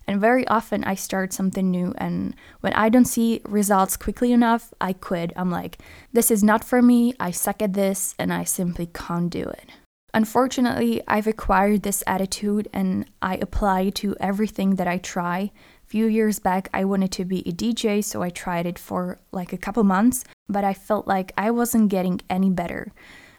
And 0.06 0.20
very 0.20 0.46
often 0.48 0.84
I 0.84 0.94
start 0.94 1.32
something 1.32 1.70
new, 1.70 1.94
and 1.98 2.34
when 2.60 2.72
I 2.72 2.88
don't 2.88 3.04
see 3.04 3.40
results 3.44 3.96
quickly 3.96 4.32
enough, 4.32 4.72
I 4.80 4.92
quit. 4.92 5.32
I'm 5.36 5.50
like, 5.50 5.78
this 6.12 6.30
is 6.30 6.42
not 6.42 6.64
for 6.64 6.82
me, 6.82 7.14
I 7.20 7.30
suck 7.30 7.62
at 7.62 7.74
this, 7.74 8.14
and 8.18 8.32
I 8.32 8.44
simply 8.44 8.86
can't 8.92 9.30
do 9.30 9.42
it. 9.42 9.70
Unfortunately, 10.14 11.00
I've 11.08 11.26
acquired 11.26 11.82
this 11.82 12.04
attitude 12.06 12.68
and 12.72 13.06
I 13.22 13.36
apply 13.36 13.90
to 13.90 14.14
everything 14.20 14.76
that 14.76 14.86
I 14.86 14.98
try. 14.98 15.50
A 15.84 15.86
few 15.86 16.06
years 16.06 16.38
back, 16.38 16.68
I 16.74 16.84
wanted 16.84 17.12
to 17.12 17.24
be 17.24 17.40
a 17.40 17.52
DJ, 17.52 18.04
so 18.04 18.22
I 18.22 18.28
tried 18.28 18.66
it 18.66 18.78
for 18.78 19.20
like 19.32 19.54
a 19.54 19.58
couple 19.58 19.84
months, 19.84 20.24
but 20.48 20.64
I 20.64 20.74
felt 20.74 21.06
like 21.08 21.32
I 21.38 21.50
wasn't 21.50 21.88
getting 21.88 22.20
any 22.28 22.50
better. 22.50 22.92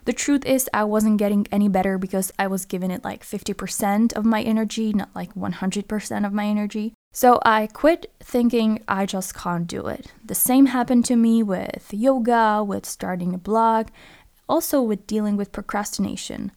The 0.05 0.13
truth 0.13 0.45
is, 0.45 0.69
I 0.73 0.83
wasn't 0.83 1.17
getting 1.17 1.47
any 1.51 1.69
better 1.69 1.97
because 1.97 2.31
I 2.37 2.47
was 2.47 2.65
giving 2.65 2.91
it 2.91 3.05
like 3.05 3.23
50% 3.23 4.13
of 4.13 4.25
my 4.25 4.41
energy, 4.41 4.91
not 4.91 5.09
like 5.15 5.33
100% 5.33 6.25
of 6.25 6.33
my 6.33 6.45
energy. 6.45 6.93
So 7.13 7.39
I 7.45 7.67
quit 7.67 8.11
thinking 8.19 8.83
I 8.87 9.05
just 9.05 9.33
can't 9.33 9.67
do 9.67 9.87
it. 9.87 10.11
The 10.25 10.35
same 10.35 10.65
happened 10.65 11.05
to 11.05 11.15
me 11.15 11.41
with 11.41 11.93
yoga, 11.93 12.63
with 12.63 12.85
starting 12.85 13.33
a 13.33 13.37
blog, 13.37 13.87
also 14.49 14.81
with 14.81 15.07
dealing 15.07 15.37
with 15.37 15.51
procrastination. 15.51 16.51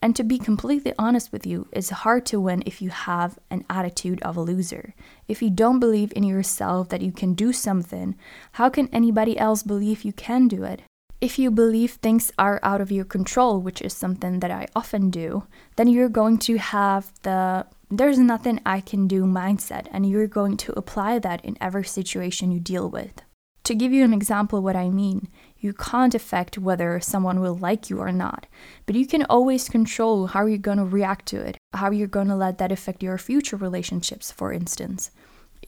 And 0.00 0.14
to 0.16 0.24
be 0.24 0.38
completely 0.38 0.92
honest 0.98 1.32
with 1.32 1.46
you, 1.46 1.68
it's 1.72 1.90
hard 1.90 2.24
to 2.26 2.40
win 2.40 2.62
if 2.64 2.80
you 2.80 2.90
have 2.90 3.38
an 3.50 3.64
attitude 3.68 4.22
of 4.22 4.36
a 4.36 4.40
loser. 4.40 4.94
If 5.26 5.42
you 5.42 5.50
don't 5.50 5.80
believe 5.80 6.12
in 6.14 6.22
yourself 6.22 6.88
that 6.90 7.02
you 7.02 7.12
can 7.12 7.34
do 7.34 7.52
something, 7.52 8.16
how 8.52 8.68
can 8.68 8.88
anybody 8.92 9.38
else 9.38 9.62
believe 9.62 10.04
you 10.04 10.12
can 10.12 10.48
do 10.48 10.62
it? 10.64 10.82
If 11.20 11.38
you 11.38 11.50
believe 11.50 11.92
things 11.92 12.30
are 12.38 12.60
out 12.62 12.80
of 12.80 12.92
your 12.92 13.06
control, 13.06 13.60
which 13.60 13.80
is 13.80 13.94
something 13.94 14.40
that 14.40 14.50
I 14.50 14.66
often 14.76 15.08
do, 15.08 15.46
then 15.76 15.88
you're 15.88 16.10
going 16.10 16.38
to 16.38 16.58
have 16.58 17.12
the 17.22 17.66
there's 17.90 18.18
nothing 18.18 18.60
I 18.66 18.80
can 18.80 19.06
do 19.06 19.24
mindset, 19.24 19.86
and 19.92 20.08
you're 20.08 20.26
going 20.26 20.56
to 20.58 20.76
apply 20.76 21.20
that 21.20 21.44
in 21.44 21.56
every 21.60 21.84
situation 21.84 22.50
you 22.50 22.58
deal 22.58 22.90
with. 22.90 23.22
To 23.62 23.74
give 23.74 23.92
you 23.92 24.04
an 24.04 24.12
example 24.12 24.60
what 24.60 24.76
I 24.76 24.90
mean, 24.90 25.28
you 25.58 25.72
can't 25.72 26.14
affect 26.14 26.58
whether 26.58 27.00
someone 27.00 27.40
will 27.40 27.56
like 27.56 27.88
you 27.88 27.98
or 27.98 28.12
not, 28.12 28.46
but 28.86 28.96
you 28.96 29.06
can 29.06 29.24
always 29.24 29.68
control 29.68 30.26
how 30.28 30.46
you're 30.46 30.58
going 30.58 30.78
to 30.78 30.84
react 30.84 31.26
to 31.26 31.40
it, 31.40 31.56
how 31.72 31.90
you're 31.90 32.06
going 32.08 32.28
to 32.28 32.36
let 32.36 32.58
that 32.58 32.72
affect 32.72 33.02
your 33.02 33.18
future 33.18 33.56
relationships, 33.56 34.30
for 34.30 34.52
instance. 34.52 35.10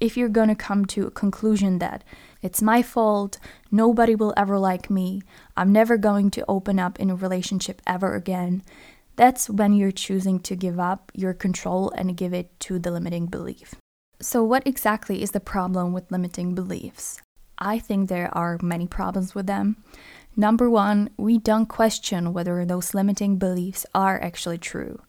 If 0.01 0.17
you're 0.17 0.29
going 0.29 0.49
to 0.49 0.55
come 0.55 0.85
to 0.87 1.07
a 1.07 1.11
conclusion 1.11 1.79
that 1.79 2.05
it's 2.43 2.63
my 2.63 2.83
fault, 2.83 3.39
nobody 3.71 4.15
will 4.15 4.35
ever 4.37 4.59
like 4.59 4.91
me, 4.91 5.23
I'm 5.57 5.73
never 5.73 5.97
going 5.97 6.31
to 6.33 6.45
open 6.49 6.79
up 6.79 6.99
in 7.01 7.11
a 7.11 7.15
relationship 7.15 7.83
ever 7.87 8.15
again, 8.15 8.63
that's 9.17 9.51
when 9.51 9.73
you're 9.73 9.91
choosing 9.91 10.39
to 10.41 10.55
give 10.55 10.79
up 10.79 11.11
your 11.13 11.35
control 11.35 11.91
and 11.91 12.17
give 12.17 12.33
it 12.33 12.59
to 12.61 12.79
the 12.79 12.93
limiting 12.93 13.27
belief. 13.27 13.75
So, 14.21 14.45
what 14.45 14.67
exactly 14.67 15.23
is 15.23 15.33
the 15.33 15.41
problem 15.41 15.93
with 15.93 16.11
limiting 16.11 16.55
beliefs? 16.55 17.21
I 17.59 17.81
think 17.81 18.09
there 18.09 18.31
are 18.37 18.59
many 18.63 18.87
problems 18.87 19.35
with 19.35 19.47
them. 19.47 19.77
Number 20.37 20.71
one, 20.71 21.11
we 21.17 21.39
don't 21.39 21.67
question 21.67 22.33
whether 22.33 22.65
those 22.65 22.95
limiting 22.95 23.39
beliefs 23.39 23.85
are 23.95 24.23
actually 24.23 24.59
true. 24.59 25.03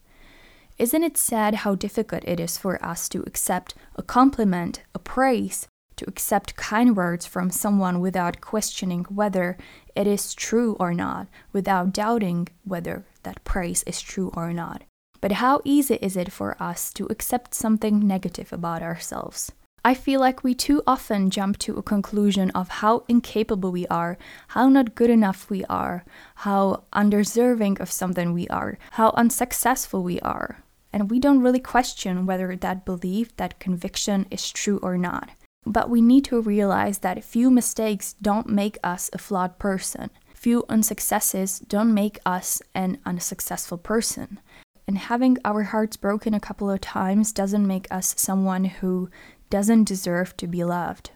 Isn't 0.76 1.04
it 1.04 1.16
sad 1.16 1.56
how 1.56 1.76
difficult 1.76 2.24
it 2.24 2.40
is 2.40 2.58
for 2.58 2.84
us 2.84 3.08
to 3.10 3.22
accept 3.26 3.74
a 3.94 4.02
compliment, 4.02 4.82
a 4.94 4.98
praise, 4.98 5.68
to 6.00 6.08
accept 6.08 6.56
kind 6.56 6.96
words 6.96 7.26
from 7.26 7.50
someone 7.50 8.00
without 8.00 8.40
questioning 8.40 9.04
whether 9.04 9.58
it 9.94 10.06
is 10.06 10.34
true 10.34 10.74
or 10.80 10.94
not, 10.94 11.28
without 11.52 11.92
doubting 11.92 12.48
whether 12.64 13.04
that 13.22 13.44
praise 13.44 13.82
is 13.82 14.00
true 14.00 14.32
or 14.34 14.52
not? 14.54 14.82
But 15.20 15.32
how 15.32 15.60
easy 15.62 15.96
is 15.96 16.16
it 16.16 16.32
for 16.32 16.56
us 16.58 16.90
to 16.94 17.06
accept 17.10 17.52
something 17.52 18.06
negative 18.06 18.50
about 18.50 18.82
ourselves? 18.82 19.52
I 19.84 19.92
feel 19.92 20.20
like 20.20 20.42
we 20.42 20.54
too 20.54 20.82
often 20.86 21.28
jump 21.28 21.58
to 21.58 21.76
a 21.76 21.82
conclusion 21.82 22.50
of 22.52 22.80
how 22.80 23.04
incapable 23.06 23.70
we 23.70 23.86
are, 23.88 24.16
how 24.48 24.70
not 24.70 24.94
good 24.94 25.10
enough 25.10 25.50
we 25.50 25.64
are, 25.66 26.04
how 26.36 26.84
undeserving 26.94 27.78
of 27.78 27.92
something 27.92 28.32
we 28.32 28.48
are, 28.48 28.78
how 28.92 29.10
unsuccessful 29.10 30.02
we 30.02 30.18
are 30.20 30.64
and 30.92 31.10
we 31.10 31.18
don't 31.18 31.40
really 31.40 31.60
question 31.60 32.26
whether 32.26 32.56
that 32.56 32.84
belief, 32.84 33.36
that 33.36 33.60
conviction 33.60 34.26
is 34.30 34.50
true 34.50 34.78
or 34.82 34.98
not. 34.98 35.30
But 35.66 35.90
we 35.90 36.00
need 36.00 36.24
to 36.26 36.40
realize 36.40 36.98
that 36.98 37.22
few 37.22 37.50
mistakes 37.50 38.14
don't 38.14 38.48
make 38.48 38.78
us 38.82 39.10
a 39.12 39.18
flawed 39.18 39.58
person. 39.58 40.10
Few 40.34 40.64
unsuccesses 40.68 41.58
don't 41.58 41.92
make 41.92 42.18
us 42.24 42.62
an 42.74 42.98
unsuccessful 43.04 43.76
person. 43.76 44.40
And 44.86 44.96
having 44.96 45.36
our 45.44 45.64
hearts 45.64 45.96
broken 45.96 46.34
a 46.34 46.40
couple 46.40 46.70
of 46.70 46.80
times 46.80 47.32
doesn't 47.32 47.66
make 47.66 47.86
us 47.90 48.14
someone 48.18 48.64
who 48.64 49.10
doesn't 49.50 49.84
deserve 49.84 50.36
to 50.38 50.46
be 50.46 50.64
loved. 50.64 51.10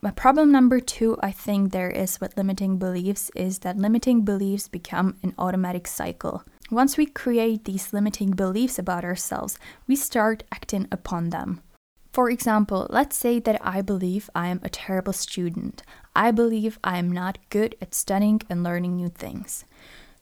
But 0.00 0.16
problem 0.16 0.50
number 0.50 0.80
two, 0.80 1.16
I 1.22 1.30
think 1.30 1.70
there 1.70 1.90
is 1.90 2.20
with 2.20 2.36
limiting 2.36 2.78
beliefs, 2.78 3.30
is 3.36 3.60
that 3.60 3.78
limiting 3.78 4.22
beliefs 4.22 4.66
become 4.66 5.16
an 5.22 5.34
automatic 5.38 5.86
cycle. 5.86 6.42
Once 6.70 6.96
we 6.96 7.06
create 7.06 7.64
these 7.64 7.92
limiting 7.92 8.30
beliefs 8.30 8.78
about 8.78 9.04
ourselves, 9.04 9.58
we 9.86 9.94
start 9.94 10.42
acting 10.52 10.88
upon 10.90 11.30
them. 11.30 11.60
For 12.12 12.28
example, 12.28 12.86
let's 12.90 13.16
say 13.16 13.40
that 13.40 13.58
I 13.64 13.80
believe 13.80 14.28
I 14.34 14.48
am 14.48 14.60
a 14.62 14.68
terrible 14.68 15.14
student. 15.14 15.82
I 16.14 16.30
believe 16.30 16.78
I 16.84 16.98
am 16.98 17.10
not 17.10 17.38
good 17.48 17.74
at 17.80 17.94
studying 17.94 18.42
and 18.50 18.62
learning 18.62 18.96
new 18.96 19.08
things. 19.08 19.64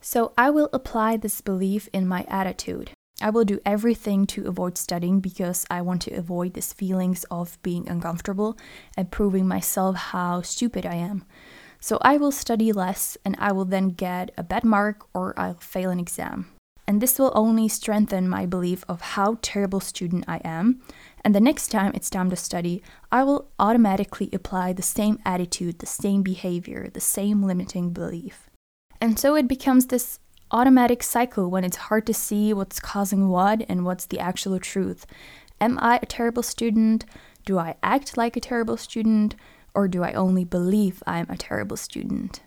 So 0.01 0.33
I 0.39 0.51
will 0.51 0.71
apply 0.73 1.17
this 1.17 1.41
belief 1.41 1.89
in 1.93 2.07
my 2.07 2.25
attitude. 2.29 2.93
I 3.21 3.31
will 3.31 3.45
do 3.45 3.61
everything 3.67 4.25
to 4.29 4.47
avoid 4.47 4.79
studying 4.79 5.19
because 5.19 5.67
I 5.69 5.83
want 5.83 6.01
to 6.03 6.15
avoid 6.15 6.55
these 6.55 6.73
feelings 6.73 7.25
of 7.25 7.61
being 7.63 7.89
uncomfortable 7.89 8.57
and 8.97 9.11
proving 9.11 9.49
myself 9.49 9.97
how 9.97 10.43
stupid 10.43 10.87
I 10.87 10.95
am. 10.95 11.25
So 11.81 11.99
I 12.03 12.19
will 12.19 12.33
study 12.33 12.73
less 12.73 13.19
and 13.25 13.35
I 13.39 13.51
will 13.51 13.65
then 13.65 13.89
get 13.89 14.31
a 14.39 14.45
bad 14.45 14.65
mark 14.65 15.07
or 15.13 15.39
I'll 15.39 15.55
fail 15.55 15.91
an 15.91 15.99
exam. 15.99 16.47
And 16.87 17.01
this 17.01 17.19
will 17.19 17.33
only 17.37 17.69
strengthen 17.69 18.29
my 18.29 18.47
belief 18.47 18.85
of 18.89 19.01
how 19.01 19.39
terrible 19.43 19.81
student 19.81 20.25
I 20.27 20.39
am. 20.39 20.83
And 21.23 21.35
the 21.35 21.41
next 21.41 21.69
time 21.69 21.93
it's 21.95 22.11
time 22.11 22.31
to 22.31 22.37
study, 22.37 22.83
I 23.12 23.25
will 23.25 23.50
automatically 23.59 24.31
apply 24.33 24.73
the 24.73 24.83
same 24.83 25.19
attitude, 25.25 25.79
the 25.79 25.87
same 25.87 26.23
behavior, 26.23 26.89
the 26.93 27.00
same 27.00 27.43
limiting 27.43 27.91
belief. 27.91 28.49
And 29.00 29.19
so 29.19 29.35
it 29.35 29.49
becomes 29.49 29.87
this 29.87 30.19
automatic 30.50 31.03
cycle 31.03 31.50
when 31.50 31.65
it's 31.65 31.77
hard 31.77 32.07
to 32.07 32.15
see 32.15 32.53
what's 32.53 32.81
causing 32.81 33.29
what 33.29 33.65
and 33.69 33.85
what's 33.85 34.07
the 34.07 34.19
actual 34.19 34.59
truth. 34.59 35.07
Am 35.61 35.79
I 35.79 35.99
a 36.03 36.07
terrible 36.07 36.43
student? 36.43 37.05
Do 37.45 37.59
I 37.59 37.77
act 37.83 38.17
like 38.17 38.37
a 38.37 38.41
terrible 38.41 38.77
student? 38.77 39.35
Or 39.75 39.89
do 39.89 40.03
I 40.03 40.12
only 40.15 40.45
believe 40.45 41.03
I'm 41.07 41.27
a 41.29 41.37
terrible 41.37 41.77
student? 41.77 42.43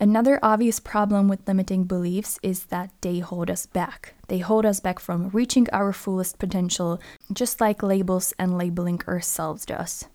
Another 0.00 0.38
obvious 0.44 0.78
problem 0.78 1.26
with 1.26 1.46
limiting 1.48 1.82
beliefs 1.82 2.38
is 2.40 2.66
that 2.66 2.92
they 3.00 3.18
hold 3.18 3.50
us 3.50 3.66
back. 3.66 4.14
They 4.28 4.38
hold 4.38 4.64
us 4.64 4.78
back 4.78 5.00
from 5.00 5.30
reaching 5.30 5.66
our 5.72 5.92
fullest 5.92 6.38
potential, 6.38 7.00
just 7.32 7.60
like 7.60 7.82
labels 7.82 8.32
and 8.38 8.56
labeling 8.56 9.00
ourselves 9.08 9.66
does. 9.66 10.06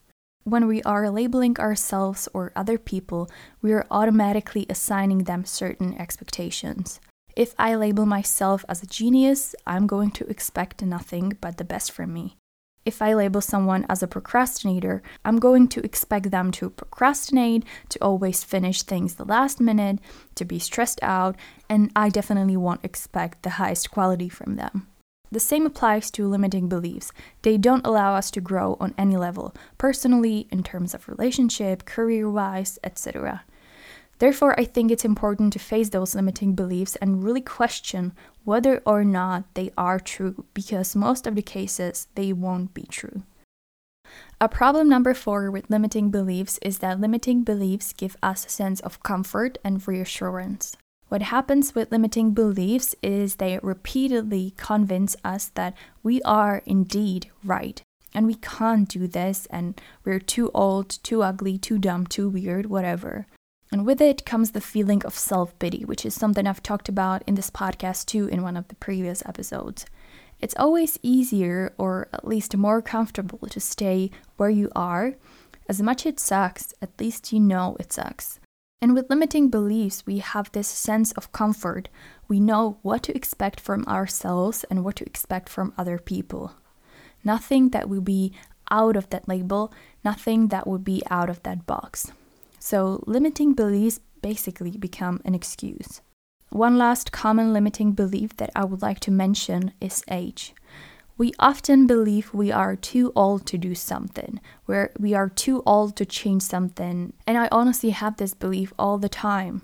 When 0.46 0.68
we 0.68 0.82
are 0.84 1.10
labeling 1.10 1.58
ourselves 1.60 2.30
or 2.34 2.54
other 2.56 2.78
people, 2.78 3.30
we 3.62 3.74
are 3.74 3.86
automatically 3.92 4.66
assigning 4.70 5.26
them 5.26 5.44
certain 5.44 5.94
expectations. 6.00 7.02
If 7.36 7.54
I 7.60 7.76
label 7.76 8.06
myself 8.06 8.64
as 8.70 8.84
a 8.84 8.88
genius, 8.88 9.54
I'm 9.68 9.88
going 9.88 10.12
to 10.12 10.28
expect 10.28 10.82
nothing 10.82 11.38
but 11.42 11.58
the 11.58 11.66
best 11.66 11.92
from 11.92 12.14
me. 12.14 12.38
If 12.86 13.02
I 13.02 13.14
label 13.14 13.40
someone 13.40 13.86
as 13.88 14.04
a 14.04 14.08
procrastinator, 14.08 15.02
I'm 15.24 15.40
going 15.40 15.70
to 15.70 15.86
expect 15.86 16.32
them 16.32 16.52
to 16.54 16.70
procrastinate, 16.70 17.64
to 17.90 18.00
always 18.02 18.44
finish 18.44 18.84
things 18.84 19.16
the 19.16 19.24
last 19.24 19.62
minute, 19.62 20.00
to 20.36 20.44
be 20.44 20.60
stressed 20.60 21.00
out, 21.02 21.38
and 21.70 21.92
I 21.96 22.10
definitely 22.10 22.58
won't 22.58 22.84
expect 22.84 23.44
the 23.44 23.52
highest 23.52 23.90
quality 23.90 24.28
from 24.28 24.58
them. 24.58 24.88
The 25.32 25.40
same 25.40 25.66
applies 25.66 26.12
to 26.12 26.28
limiting 26.28 26.68
beliefs. 26.68 27.12
They 27.42 27.58
don't 27.58 27.88
allow 27.88 28.16
us 28.16 28.30
to 28.32 28.42
grow 28.42 28.78
on 28.80 28.94
any 28.98 29.16
level, 29.18 29.56
personally, 29.78 30.48
in 30.52 30.62
terms 30.62 30.94
of 30.94 31.08
relationship, 31.08 31.86
career 31.86 32.30
wise, 32.30 32.78
etc. 32.84 33.44
Therefore, 34.24 34.58
I 34.58 34.64
think 34.64 34.90
it's 34.90 35.04
important 35.04 35.52
to 35.52 35.60
face 35.60 35.90
those 35.90 36.16
limiting 36.16 36.56
beliefs 36.56 36.96
and 37.02 37.26
really 37.26 37.42
question 37.42 38.14
whether 38.46 38.82
or 38.86 39.04
not 39.04 39.54
they 39.54 39.70
are 39.78 40.00
true, 40.00 40.46
because 40.54 40.96
most 40.96 41.28
of 41.28 41.36
the 41.36 41.42
cases 41.42 42.08
they 42.16 42.32
won't 42.32 42.74
be 42.74 42.84
true. 42.84 43.24
A 44.40 44.48
problem 44.48 44.88
number 44.88 45.14
four 45.14 45.52
with 45.52 45.70
limiting 45.70 46.10
beliefs 46.10 46.58
is 46.62 46.78
that 46.78 47.02
limiting 47.02 47.44
beliefs 47.44 47.92
give 47.92 48.16
us 48.24 48.46
a 48.46 48.50
sense 48.50 48.80
of 48.80 49.04
comfort 49.04 49.58
and 49.62 49.86
reassurance. 49.86 50.78
What 51.10 51.24
happens 51.24 51.76
with 51.76 51.92
limiting 51.92 52.32
beliefs 52.32 52.96
is 53.04 53.36
they 53.36 53.60
repeatedly 53.62 54.54
convince 54.56 55.18
us 55.26 55.52
that 55.56 55.74
we 56.02 56.22
are 56.22 56.64
indeed 56.66 57.30
right. 57.44 57.82
And 58.16 58.26
we 58.26 58.36
can't 58.36 58.88
do 58.88 59.06
this, 59.06 59.48
and 59.50 59.82
we're 60.06 60.22
too 60.22 60.50
old, 60.54 60.88
too 61.04 61.24
ugly, 61.24 61.58
too 61.58 61.78
dumb, 61.78 62.08
too 62.08 62.30
weird, 62.30 62.68
whatever. 62.68 63.28
And 63.74 63.88
with 63.88 64.02
it 64.02 64.24
comes 64.24 64.52
the 64.52 64.62
feeling 64.62 65.04
of 65.04 65.18
self 65.18 65.58
pity, 65.58 65.84
which 65.84 66.06
is 66.06 66.14
something 66.14 66.46
I've 66.46 66.62
talked 66.62 66.90
about 66.90 67.24
in 67.26 67.34
this 67.34 67.50
podcast 67.50 68.06
too 68.06 68.28
in 68.28 68.44
one 68.44 68.56
of 68.56 68.68
the 68.68 68.76
previous 68.76 69.26
episodes. 69.26 69.88
It's 70.40 70.54
always 70.60 71.00
easier, 71.02 71.74
or 71.80 72.08
at 72.14 72.28
least 72.28 72.56
more 72.56 72.84
comfortable, 72.84 73.40
to 73.48 73.60
stay 73.60 74.12
where 74.38 74.52
you 74.52 74.70
are. 74.76 75.16
As 75.68 75.82
much 75.82 76.06
it 76.06 76.20
sucks, 76.20 76.76
at 76.84 77.00
least 77.00 77.34
you 77.34 77.40
know 77.40 77.76
it 77.80 77.92
sucks. 77.92 78.40
And 78.80 78.94
with 78.94 79.10
limiting 79.10 79.50
beliefs, 79.50 80.06
we 80.06 80.20
have 80.20 80.52
this 80.52 80.68
sense 80.68 81.12
of 81.14 81.32
comfort. 81.32 81.90
We 82.28 82.40
know 82.40 82.78
what 82.84 83.02
to 83.04 83.16
expect 83.16 83.60
from 83.60 83.86
ourselves 83.86 84.64
and 84.70 84.84
what 84.84 84.98
to 84.98 85.06
expect 85.06 85.50
from 85.50 85.74
other 85.80 85.98
people. 85.98 86.54
Nothing 87.24 87.70
that 87.70 87.90
will 87.90 88.02
be 88.02 88.34
out 88.70 88.96
of 88.96 89.10
that 89.10 89.28
label, 89.28 89.74
nothing 90.06 90.50
that 90.50 90.68
would 90.68 90.84
be 90.84 91.02
out 91.10 91.32
of 91.32 91.42
that 91.42 91.66
box. 91.66 92.12
So, 92.66 93.04
limiting 93.06 93.56
beliefs 93.56 94.00
basically 94.22 94.72
become 94.78 95.20
an 95.26 95.36
excuse. 95.36 96.00
One 96.50 96.78
last 96.78 97.12
common 97.12 97.52
limiting 97.52 97.92
belief 97.92 98.38
that 98.38 98.52
I 98.56 98.64
would 98.64 98.82
like 98.82 99.02
to 99.02 99.12
mention 99.12 99.74
is 99.82 100.02
age. 100.10 100.54
We 101.18 101.34
often 101.40 101.88
believe 101.88 102.34
we 102.34 102.54
are 102.54 102.78
too 102.78 103.12
old 103.18 103.46
to 103.48 103.58
do 103.58 103.76
something, 103.76 104.40
where 104.66 104.94
we 104.98 105.14
are 105.14 105.28
too 105.28 105.62
old 105.66 105.98
to 105.98 106.06
change 106.06 106.44
something, 106.44 107.12
and 107.28 107.38
I 107.38 107.50
honestly 107.52 107.90
have 107.90 108.16
this 108.16 108.34
belief 108.34 108.72
all 108.80 108.98
the 108.98 109.10
time. 109.10 109.64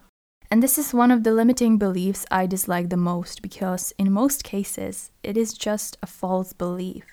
And 0.52 0.62
this 0.62 0.78
is 0.78 0.94
one 0.94 1.10
of 1.10 1.24
the 1.24 1.32
limiting 1.32 1.78
beliefs 1.78 2.26
I 2.30 2.48
dislike 2.48 2.90
the 2.90 2.98
most 2.98 3.42
because, 3.42 3.94
in 3.98 4.12
most 4.12 4.44
cases, 4.44 5.12
it 5.24 5.38
is 5.38 5.54
just 5.54 5.98
a 6.04 6.06
false 6.06 6.52
belief. 6.52 7.06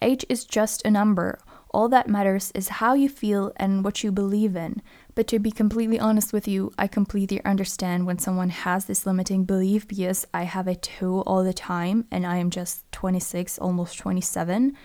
Age 0.00 0.24
is 0.28 0.44
just 0.44 0.84
a 0.84 0.92
number. 0.92 1.40
All 1.70 1.88
that 1.88 2.08
matters 2.08 2.50
is 2.54 2.80
how 2.80 2.94
you 2.94 3.08
feel 3.08 3.52
and 3.56 3.84
what 3.84 4.02
you 4.02 4.10
believe 4.10 4.56
in, 4.56 4.80
but 5.18 5.26
to 5.26 5.40
be 5.40 5.50
completely 5.50 5.98
honest 5.98 6.32
with 6.32 6.46
you, 6.46 6.72
I 6.78 6.86
completely 6.86 7.44
understand 7.44 8.06
when 8.06 8.20
someone 8.20 8.50
has 8.50 8.84
this 8.84 9.04
limiting 9.04 9.42
belief 9.42 9.88
because 9.88 10.24
I 10.32 10.44
have 10.44 10.68
it 10.68 10.80
too 10.80 11.22
all 11.26 11.42
the 11.42 11.52
time 11.52 12.04
and 12.12 12.24
I 12.24 12.36
am 12.36 12.50
just 12.50 12.84
26, 12.92 13.58
almost 13.58 13.98
27. 13.98 14.76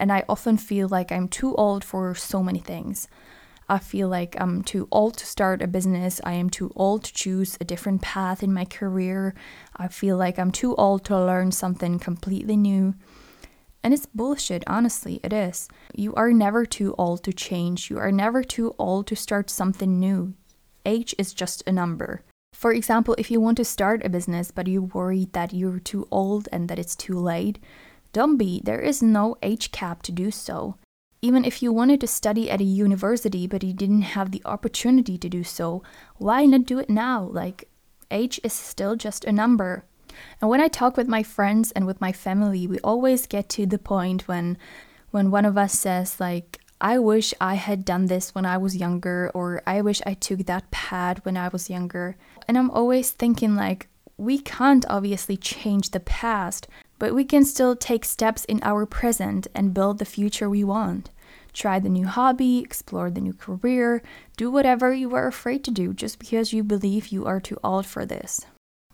And 0.00 0.10
I 0.10 0.24
often 0.26 0.56
feel 0.56 0.88
like 0.88 1.12
I'm 1.12 1.28
too 1.28 1.54
old 1.56 1.84
for 1.84 2.14
so 2.14 2.42
many 2.42 2.60
things. 2.60 3.08
I 3.68 3.78
feel 3.78 4.08
like 4.08 4.40
I'm 4.40 4.62
too 4.62 4.88
old 4.90 5.18
to 5.18 5.26
start 5.26 5.60
a 5.60 5.66
business. 5.66 6.18
I 6.24 6.32
am 6.32 6.48
too 6.48 6.72
old 6.74 7.04
to 7.04 7.12
choose 7.12 7.58
a 7.60 7.64
different 7.64 8.00
path 8.00 8.42
in 8.42 8.54
my 8.54 8.64
career. 8.64 9.34
I 9.76 9.88
feel 9.88 10.16
like 10.16 10.38
I'm 10.38 10.50
too 10.50 10.74
old 10.76 11.04
to 11.04 11.18
learn 11.22 11.52
something 11.52 11.98
completely 11.98 12.56
new. 12.56 12.94
And 13.84 13.92
it's 13.92 14.06
bullshit, 14.06 14.64
honestly, 14.66 15.20
it 15.22 15.32
is. 15.34 15.68
You 15.94 16.14
are 16.14 16.32
never 16.32 16.64
too 16.64 16.94
old 16.96 17.22
to 17.24 17.34
change. 17.34 17.90
You 17.90 17.98
are 17.98 18.10
never 18.10 18.42
too 18.42 18.74
old 18.78 19.06
to 19.08 19.14
start 19.14 19.50
something 19.50 20.00
new. 20.00 20.32
Age 20.86 21.14
is 21.18 21.34
just 21.34 21.62
a 21.66 21.72
number. 21.72 22.22
For 22.54 22.72
example, 22.72 23.14
if 23.18 23.30
you 23.30 23.42
want 23.42 23.58
to 23.58 23.64
start 23.64 24.04
a 24.04 24.08
business 24.08 24.50
but 24.50 24.68
you 24.68 24.82
worry 24.82 25.28
that 25.32 25.52
you're 25.52 25.80
too 25.80 26.08
old 26.10 26.48
and 26.50 26.66
that 26.70 26.78
it's 26.78 26.96
too 26.96 27.18
late, 27.18 27.58
don't 28.14 28.38
be. 28.38 28.62
There 28.64 28.80
is 28.80 29.02
no 29.02 29.36
age 29.42 29.70
cap 29.70 30.00
to 30.04 30.12
do 30.12 30.30
so. 30.30 30.76
Even 31.20 31.44
if 31.44 31.62
you 31.62 31.70
wanted 31.70 32.00
to 32.00 32.06
study 32.06 32.50
at 32.50 32.62
a 32.62 32.64
university 32.64 33.46
but 33.46 33.62
you 33.62 33.74
didn't 33.74 34.02
have 34.16 34.30
the 34.30 34.42
opportunity 34.46 35.18
to 35.18 35.28
do 35.28 35.44
so, 35.44 35.82
why 36.16 36.46
not 36.46 36.64
do 36.64 36.78
it 36.78 36.88
now? 36.88 37.22
Like, 37.22 37.68
age 38.10 38.40
is 38.42 38.54
still 38.54 38.96
just 38.96 39.26
a 39.26 39.32
number. 39.32 39.84
And 40.40 40.50
when 40.50 40.60
I 40.60 40.68
talk 40.68 40.96
with 40.96 41.08
my 41.08 41.22
friends 41.22 41.70
and 41.72 41.86
with 41.86 42.00
my 42.00 42.12
family, 42.12 42.66
we 42.66 42.78
always 42.80 43.26
get 43.26 43.48
to 43.50 43.66
the 43.66 43.78
point 43.78 44.28
when 44.28 44.58
when 45.10 45.30
one 45.30 45.44
of 45.44 45.56
us 45.56 45.72
says 45.78 46.18
like 46.18 46.60
I 46.80 46.98
wish 46.98 47.32
I 47.40 47.54
had 47.54 47.84
done 47.84 48.06
this 48.06 48.34
when 48.34 48.44
I 48.44 48.58
was 48.58 48.76
younger 48.76 49.30
or 49.32 49.62
I 49.66 49.80
wish 49.80 50.02
I 50.04 50.14
took 50.14 50.40
that 50.46 50.70
pad 50.70 51.24
when 51.24 51.36
I 51.36 51.48
was 51.48 51.70
younger. 51.70 52.16
And 52.46 52.58
I'm 52.58 52.70
always 52.70 53.10
thinking 53.10 53.56
like 53.56 53.88
we 54.16 54.38
can't 54.38 54.84
obviously 54.90 55.36
change 55.36 55.90
the 55.90 56.00
past, 56.00 56.68
but 56.98 57.14
we 57.14 57.24
can 57.24 57.44
still 57.44 57.74
take 57.74 58.04
steps 58.04 58.44
in 58.44 58.60
our 58.62 58.86
present 58.86 59.46
and 59.54 59.74
build 59.74 59.98
the 59.98 60.04
future 60.04 60.50
we 60.50 60.62
want. 60.62 61.10
Try 61.52 61.78
the 61.78 61.88
new 61.88 62.06
hobby, 62.06 62.58
explore 62.58 63.10
the 63.10 63.20
new 63.20 63.32
career, 63.32 64.02
do 64.36 64.50
whatever 64.50 64.92
you 64.92 65.08
were 65.08 65.26
afraid 65.26 65.64
to 65.64 65.70
do 65.70 65.94
just 65.94 66.18
because 66.18 66.52
you 66.52 66.64
believe 66.64 67.08
you 67.08 67.24
are 67.24 67.40
too 67.40 67.58
old 67.62 67.86
for 67.86 68.04
this. 68.04 68.44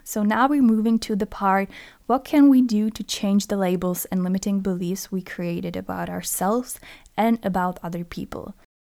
So 0.05 0.23
now 0.23 0.49
we're 0.49 0.63
moving 0.63 0.99
to 1.01 1.17
the 1.17 1.27
part 1.27 1.69
what 2.07 2.25
can 2.25 2.49
we 2.49 2.63
do 2.63 2.91
to 2.91 3.03
change 3.03 3.47
the 3.47 3.57
labels 3.57 4.05
and 4.07 4.25
limiting 4.25 4.61
beliefs 4.61 5.13
we 5.13 5.23
created 5.23 5.77
about 5.77 6.09
ourselves 6.09 6.81
and 7.17 7.39
about 7.45 7.79
other 7.83 8.05
people? 8.05 8.55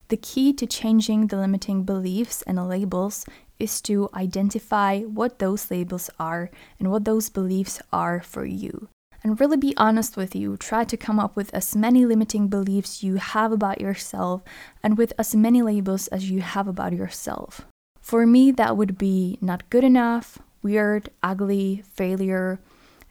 The 0.08 0.16
key 0.16 0.52
to 0.54 0.66
changing 0.66 1.28
the 1.28 1.36
limiting 1.36 1.84
beliefs 1.84 2.42
and 2.42 2.68
labels 2.68 3.24
is 3.58 3.80
to 3.82 4.10
identify 4.14 5.00
what 5.02 5.38
those 5.38 5.70
labels 5.70 6.10
are 6.18 6.50
and 6.78 6.90
what 6.90 7.04
those 7.04 7.28
beliefs 7.30 7.80
are 7.92 8.20
for 8.20 8.44
you. 8.44 8.88
And 9.24 9.38
really 9.38 9.56
be 9.56 9.74
honest 9.76 10.16
with 10.16 10.34
you. 10.34 10.56
Try 10.56 10.84
to 10.84 10.96
come 10.96 11.20
up 11.20 11.36
with 11.36 11.54
as 11.54 11.76
many 11.76 12.04
limiting 12.04 12.48
beliefs 12.48 13.02
you 13.02 13.16
have 13.16 13.52
about 13.52 13.80
yourself 13.80 14.42
and 14.82 14.98
with 14.98 15.12
as 15.16 15.34
many 15.34 15.62
labels 15.62 16.08
as 16.08 16.28
you 16.28 16.40
have 16.40 16.66
about 16.66 16.92
yourself. 16.92 17.62
For 18.00 18.26
me, 18.26 18.50
that 18.50 18.76
would 18.76 18.98
be 18.98 19.38
not 19.40 19.70
good 19.70 19.84
enough, 19.84 20.40
weird, 20.62 21.10
ugly, 21.22 21.82
failure. 21.92 22.60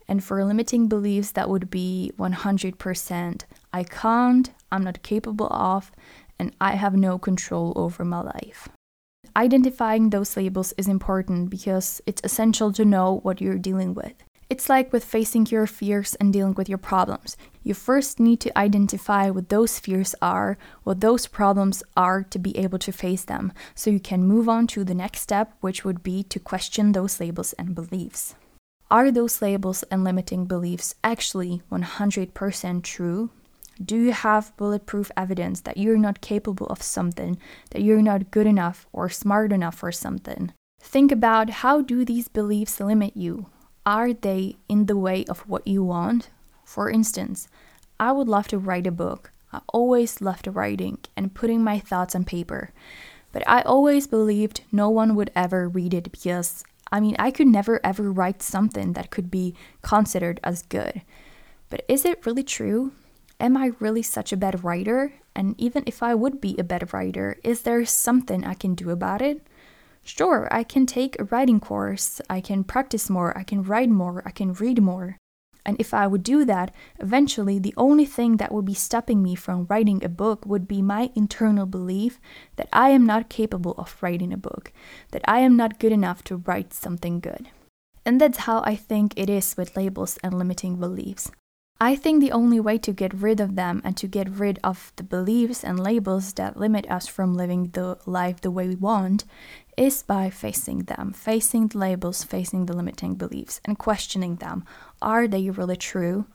And 0.08 0.24
for 0.24 0.44
limiting 0.44 0.88
beliefs, 0.88 1.32
that 1.32 1.50
would 1.50 1.70
be 1.70 2.12
100% 2.18 3.42
I 3.74 3.84
can't, 3.84 4.52
I'm 4.72 4.84
not 4.84 5.04
capable 5.04 5.48
of, 5.52 5.92
and 6.38 6.54
I 6.60 6.72
have 6.72 6.96
no 6.96 7.18
control 7.18 7.72
over 7.76 8.04
my 8.04 8.22
life. 8.22 8.68
Identifying 9.36 10.10
those 10.10 10.36
labels 10.36 10.74
is 10.78 10.88
important 10.88 11.50
because 11.50 12.02
it's 12.06 12.22
essential 12.24 12.74
to 12.74 12.84
know 12.84 13.20
what 13.24 13.40
you're 13.40 13.58
dealing 13.58 13.94
with. 13.94 14.14
It's 14.52 14.68
like 14.68 14.92
with 14.92 15.06
facing 15.06 15.46
your 15.46 15.66
fears 15.66 16.16
and 16.16 16.34
dealing 16.34 16.56
with 16.56 16.68
your 16.68 16.78
problems. 16.78 17.38
You 17.64 17.74
first 17.74 18.20
need 18.20 18.42
to 18.42 18.58
identify 18.60 19.30
what 19.30 19.48
those 19.48 19.80
fears 19.80 20.14
are, 20.22 20.58
what 20.84 21.00
those 21.00 21.26
problems 21.26 21.84
are 21.96 22.24
to 22.24 22.38
be 22.38 22.58
able 22.58 22.78
to 22.80 22.92
face 22.92 23.24
them, 23.24 23.54
so 23.76 23.90
you 23.90 24.02
can 24.02 24.28
move 24.28 24.50
on 24.50 24.68
to 24.68 24.84
the 24.84 24.94
next 24.94 25.22
step, 25.22 25.54
which 25.62 25.86
would 25.86 26.04
be 26.04 26.24
to 26.24 26.38
question 26.38 26.92
those 26.92 27.22
labels 27.22 27.54
and 27.54 27.74
beliefs. 27.74 28.36
Are 28.90 29.10
those 29.10 29.42
labels 29.42 29.84
and 29.84 30.04
limiting 30.04 30.48
beliefs 30.48 30.96
actually 31.02 31.62
100% 31.72 32.84
true? 32.84 33.30
Do 33.82 33.96
you 33.96 34.12
have 34.12 34.52
bulletproof 34.58 35.12
evidence 35.16 35.62
that 35.62 35.78
you're 35.78 35.98
not 35.98 36.20
capable 36.20 36.68
of 36.68 36.82
something, 36.82 37.38
that 37.70 37.84
you're 37.84 38.02
not 38.02 38.32
good 38.32 38.48
enough 38.48 38.86
or 38.92 39.08
smart 39.08 39.54
enough 39.54 39.76
for 39.76 39.94
something? 39.94 40.52
Think 40.82 41.10
about 41.10 41.62
how 41.64 41.80
do 41.80 42.04
these 42.04 42.28
beliefs 42.28 42.82
limit 42.82 43.16
you? 43.16 43.46
Are 43.86 44.13
they 44.13 44.58
in 44.70 44.86
the 44.86 44.98
way 44.98 45.26
of 45.26 45.39
what 45.50 45.65
you 45.65 45.84
want? 45.84 46.30
For 46.63 46.89
instance, 46.89 47.48
I 48.00 48.12
would 48.12 48.28
love 48.28 48.48
to 48.50 48.60
write 48.60 48.86
a 48.86 48.91
book. 48.91 49.32
I 49.52 49.62
always 49.70 50.22
loved 50.22 50.48
writing 50.48 51.00
and 51.17 51.34
putting 51.34 51.63
my 51.63 51.80
thoughts 51.80 52.15
on 52.15 52.24
paper. 52.24 52.70
But 53.32 53.48
I 53.48 53.62
always 53.62 54.06
believed 54.06 54.62
no 54.72 54.89
one 54.89 55.15
would 55.15 55.32
ever 55.36 55.67
read 55.67 55.96
it 55.96 56.12
because, 56.12 56.63
I 56.91 57.00
mean, 57.00 57.15
I 57.17 57.32
could 57.32 57.48
never 57.48 57.80
ever 57.84 58.12
write 58.12 58.44
something 58.44 58.94
that 58.94 59.10
could 59.10 59.32
be 59.32 59.56
considered 59.82 60.39
as 60.44 60.62
good. 60.62 61.02
But 61.70 61.84
is 61.88 62.06
it 62.06 62.26
really 62.26 62.44
true? 62.44 62.91
Am 63.39 63.58
I 63.58 63.72
really 63.80 64.04
such 64.04 64.32
a 64.32 64.38
bad 64.38 64.63
writer? 64.63 65.13
And 65.36 65.56
even 65.58 65.84
if 65.88 66.04
I 66.04 66.13
would 66.13 66.39
be 66.39 66.56
a 66.60 66.63
bad 66.63 66.94
writer, 66.94 67.38
is 67.44 67.63
there 67.63 67.84
something 67.86 68.46
I 68.46 68.54
can 68.54 68.76
do 68.76 68.91
about 68.91 69.24
it? 69.24 69.41
Sure, 70.04 70.48
I 70.52 70.64
can 70.64 70.86
take 70.86 71.20
a 71.20 71.26
writing 71.26 71.60
course, 71.60 72.22
I 72.30 72.42
can 72.42 72.64
practice 72.64 73.10
more, 73.10 73.38
I 73.38 73.44
can 73.44 73.64
write 73.64 73.90
more, 73.90 74.24
I 74.26 74.32
can 74.32 74.54
read 74.54 74.82
more. 74.82 75.18
And 75.64 75.80
if 75.80 75.94
I 75.94 76.08
would 76.08 76.24
do 76.24 76.44
that, 76.46 76.74
eventually 77.00 77.60
the 77.60 77.74
only 77.78 78.06
thing 78.06 78.38
that 78.38 78.52
would 78.52 78.66
be 78.66 78.74
stopping 78.74 79.22
me 79.22 79.36
from 79.36 79.68
writing 79.70 80.04
a 80.04 80.10
book 80.10 80.46
would 80.46 80.68
be 80.68 80.82
my 80.82 81.12
internal 81.14 81.68
belief 81.68 82.20
that 82.56 82.70
I 82.74 82.90
am 82.90 83.06
not 83.06 83.30
capable 83.30 83.76
of 83.78 83.96
writing 84.02 84.34
a 84.34 84.38
book, 84.38 84.74
that 85.12 85.22
I 85.28 85.40
am 85.40 85.56
not 85.56 85.80
good 85.80 85.92
enough 85.92 86.24
to 86.26 86.38
write 86.38 86.74
something 86.74 87.20
good. 87.20 87.50
And 88.04 88.20
that's 88.20 88.40
how 88.40 88.62
I 88.66 88.76
think 88.76 89.14
it 89.16 89.30
is 89.30 89.56
with 89.56 89.78
labels 89.78 90.18
and 90.24 90.34
limiting 90.34 90.78
beliefs. 90.78 91.32
I 91.80 91.96
think 91.96 92.22
the 92.22 92.32
only 92.32 92.60
way 92.60 92.78
to 92.78 92.94
get 92.94 93.12
rid 93.12 93.40
of 93.40 93.56
them 93.56 93.82
and 93.84 93.98
to 93.98 94.08
get 94.08 94.30
rid 94.30 94.60
of 94.64 94.94
the 94.98 95.04
beliefs 95.04 95.64
and 95.64 95.80
labels 95.80 96.34
that 96.34 96.56
limit 96.56 96.90
us 96.92 97.08
from 97.08 97.34
living 97.34 97.70
the 97.74 97.98
life 98.06 98.42
the 98.42 98.52
way 98.52 98.68
we 98.68 98.76
want 98.76 99.26
is 99.82 100.04
by 100.04 100.30
facing 100.30 100.84
them, 100.84 101.12
facing 101.12 101.67
the 101.67 101.78
labels, 101.80 102.24
facing 102.24 102.67
the 102.67 102.74
limiting 102.74 103.15
beliefs, 103.15 103.60
and 103.65 103.80
questioning 103.80 104.36
them. 104.36 104.63
Are 105.02 105.28
they 105.28 105.50
really 105.50 105.76
true? 105.76 106.26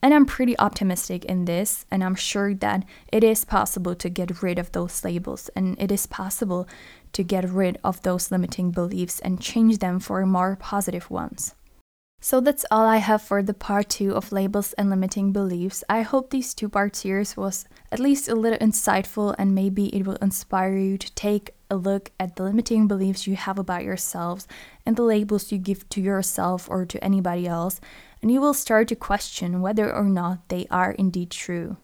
And 0.00 0.14
I'm 0.14 0.24
pretty 0.24 0.56
optimistic 0.58 1.24
in 1.24 1.44
this, 1.44 1.84
and 1.90 2.04
I'm 2.04 2.14
sure 2.14 2.54
that 2.54 2.84
it 3.12 3.24
is 3.24 3.44
possible 3.44 3.96
to 3.96 4.08
get 4.08 4.40
rid 4.42 4.56
of 4.56 4.70
those 4.70 5.04
labels, 5.04 5.50
and 5.56 5.76
it 5.80 5.90
is 5.90 6.06
possible 6.06 6.68
to 7.12 7.24
get 7.24 7.48
rid 7.50 7.76
of 7.82 8.02
those 8.02 8.30
limiting 8.30 8.70
beliefs 8.70 9.18
and 9.18 9.40
change 9.40 9.78
them 9.78 9.98
for 9.98 10.24
more 10.24 10.56
positive 10.56 11.10
ones. 11.10 11.54
So 12.24 12.40
that's 12.40 12.64
all 12.70 12.86
I 12.86 12.98
have 12.98 13.20
for 13.20 13.42
the 13.42 13.52
part 13.52 13.88
2 13.88 14.14
of 14.14 14.30
labels 14.30 14.74
and 14.74 14.88
limiting 14.88 15.32
beliefs. 15.32 15.82
I 15.88 16.02
hope 16.02 16.30
these 16.30 16.54
two 16.54 16.68
part 16.68 16.94
series 16.94 17.36
was 17.36 17.64
at 17.90 17.98
least 17.98 18.28
a 18.28 18.36
little 18.36 18.60
insightful 18.60 19.34
and 19.36 19.56
maybe 19.56 19.86
it 19.86 20.06
will 20.06 20.22
inspire 20.22 20.76
you 20.76 20.96
to 20.98 21.12
take 21.16 21.50
a 21.68 21.74
look 21.74 22.12
at 22.20 22.36
the 22.36 22.44
limiting 22.44 22.86
beliefs 22.86 23.26
you 23.26 23.34
have 23.34 23.58
about 23.58 23.82
yourselves 23.82 24.46
and 24.86 24.94
the 24.94 25.02
labels 25.02 25.50
you 25.50 25.58
give 25.58 25.88
to 25.88 26.00
yourself 26.00 26.68
or 26.70 26.86
to 26.86 27.02
anybody 27.02 27.48
else, 27.48 27.80
and 28.22 28.30
you 28.30 28.40
will 28.40 28.54
start 28.54 28.86
to 28.86 28.94
question 28.94 29.60
whether 29.60 29.92
or 29.92 30.04
not 30.04 30.48
they 30.48 30.68
are 30.70 30.92
indeed 30.92 31.32
true. 31.32 31.76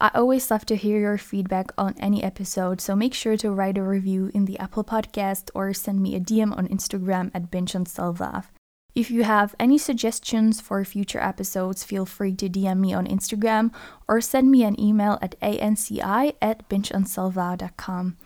I 0.00 0.10
always 0.14 0.50
love 0.50 0.64
to 0.66 0.76
hear 0.76 0.98
your 0.98 1.18
feedback 1.18 1.70
on 1.76 1.94
any 2.00 2.22
episode, 2.22 2.80
so 2.80 2.96
make 2.96 3.12
sure 3.12 3.36
to 3.36 3.50
write 3.50 3.76
a 3.76 3.82
review 3.82 4.30
in 4.32 4.46
the 4.46 4.58
Apple 4.58 4.84
Podcast 4.84 5.50
or 5.54 5.74
send 5.74 6.00
me 6.00 6.14
a 6.14 6.20
DM 6.20 6.56
on 6.56 6.66
Instagram 6.68 7.30
at 7.34 7.50
Binge. 7.50 7.76
If 8.96 9.10
you 9.10 9.24
have 9.24 9.54
any 9.60 9.76
suggestions 9.76 10.62
for 10.62 10.82
future 10.82 11.20
episodes, 11.20 11.84
feel 11.84 12.06
free 12.06 12.34
to 12.36 12.48
DM 12.48 12.78
me 12.78 12.94
on 12.94 13.06
Instagram 13.06 13.70
or 14.08 14.22
send 14.22 14.50
me 14.50 14.64
an 14.64 14.80
email 14.80 15.18
at 15.20 15.38
anci 15.40 16.00
at 16.40 16.68
bingeonselflove.com. 16.70 18.16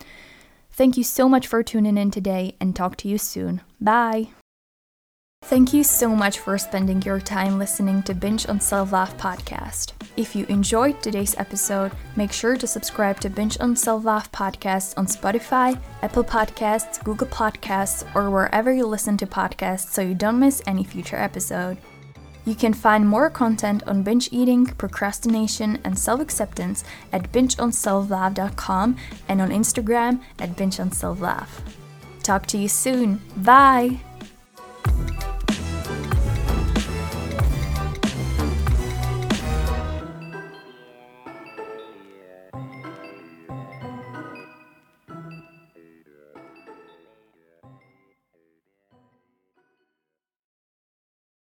Thank 0.70 0.96
you 0.96 1.02
so 1.02 1.28
much 1.28 1.48
for 1.48 1.64
tuning 1.64 1.98
in 1.98 2.12
today 2.12 2.54
and 2.60 2.76
talk 2.76 2.94
to 2.98 3.08
you 3.08 3.18
soon. 3.18 3.62
Bye! 3.80 4.28
Thank 5.44 5.72
you 5.72 5.82
so 5.82 6.14
much 6.14 6.38
for 6.38 6.58
spending 6.58 7.02
your 7.02 7.18
time 7.18 7.58
listening 7.58 8.02
to 8.04 8.14
Binge 8.14 8.48
on 8.48 8.60
Self 8.60 8.92
Love 8.92 9.16
podcast. 9.16 9.92
If 10.16 10.36
you 10.36 10.44
enjoyed 10.46 11.02
today's 11.02 11.36
episode, 11.38 11.92
make 12.14 12.30
sure 12.30 12.56
to 12.56 12.66
subscribe 12.66 13.18
to 13.20 13.30
Binge 13.30 13.58
on 13.58 13.74
Self 13.74 14.04
Love 14.04 14.30
podcast 14.30 14.96
on 14.96 15.06
Spotify, 15.06 15.80
Apple 16.02 16.22
Podcasts, 16.22 17.02
Google 17.02 17.26
Podcasts, 17.26 18.04
or 18.14 18.30
wherever 18.30 18.72
you 18.72 18.86
listen 18.86 19.16
to 19.16 19.26
podcasts 19.26 19.88
so 19.88 20.02
you 20.02 20.14
don't 20.14 20.38
miss 20.38 20.62
any 20.66 20.84
future 20.84 21.16
episode. 21.16 21.78
You 22.44 22.54
can 22.54 22.72
find 22.72 23.08
more 23.08 23.28
content 23.28 23.82
on 23.88 24.02
binge 24.02 24.28
eating, 24.30 24.66
procrastination, 24.66 25.80
and 25.82 25.98
self 25.98 26.20
acceptance 26.20 26.84
at 27.12 27.32
bingeonselflove.com 27.32 28.96
and 29.26 29.40
on 29.40 29.50
Instagram 29.50 30.20
at 30.38 30.50
bingeonselflove. 30.50 31.48
Talk 32.22 32.46
to 32.46 32.58
you 32.58 32.68
soon. 32.68 33.20
Bye! 33.38 34.00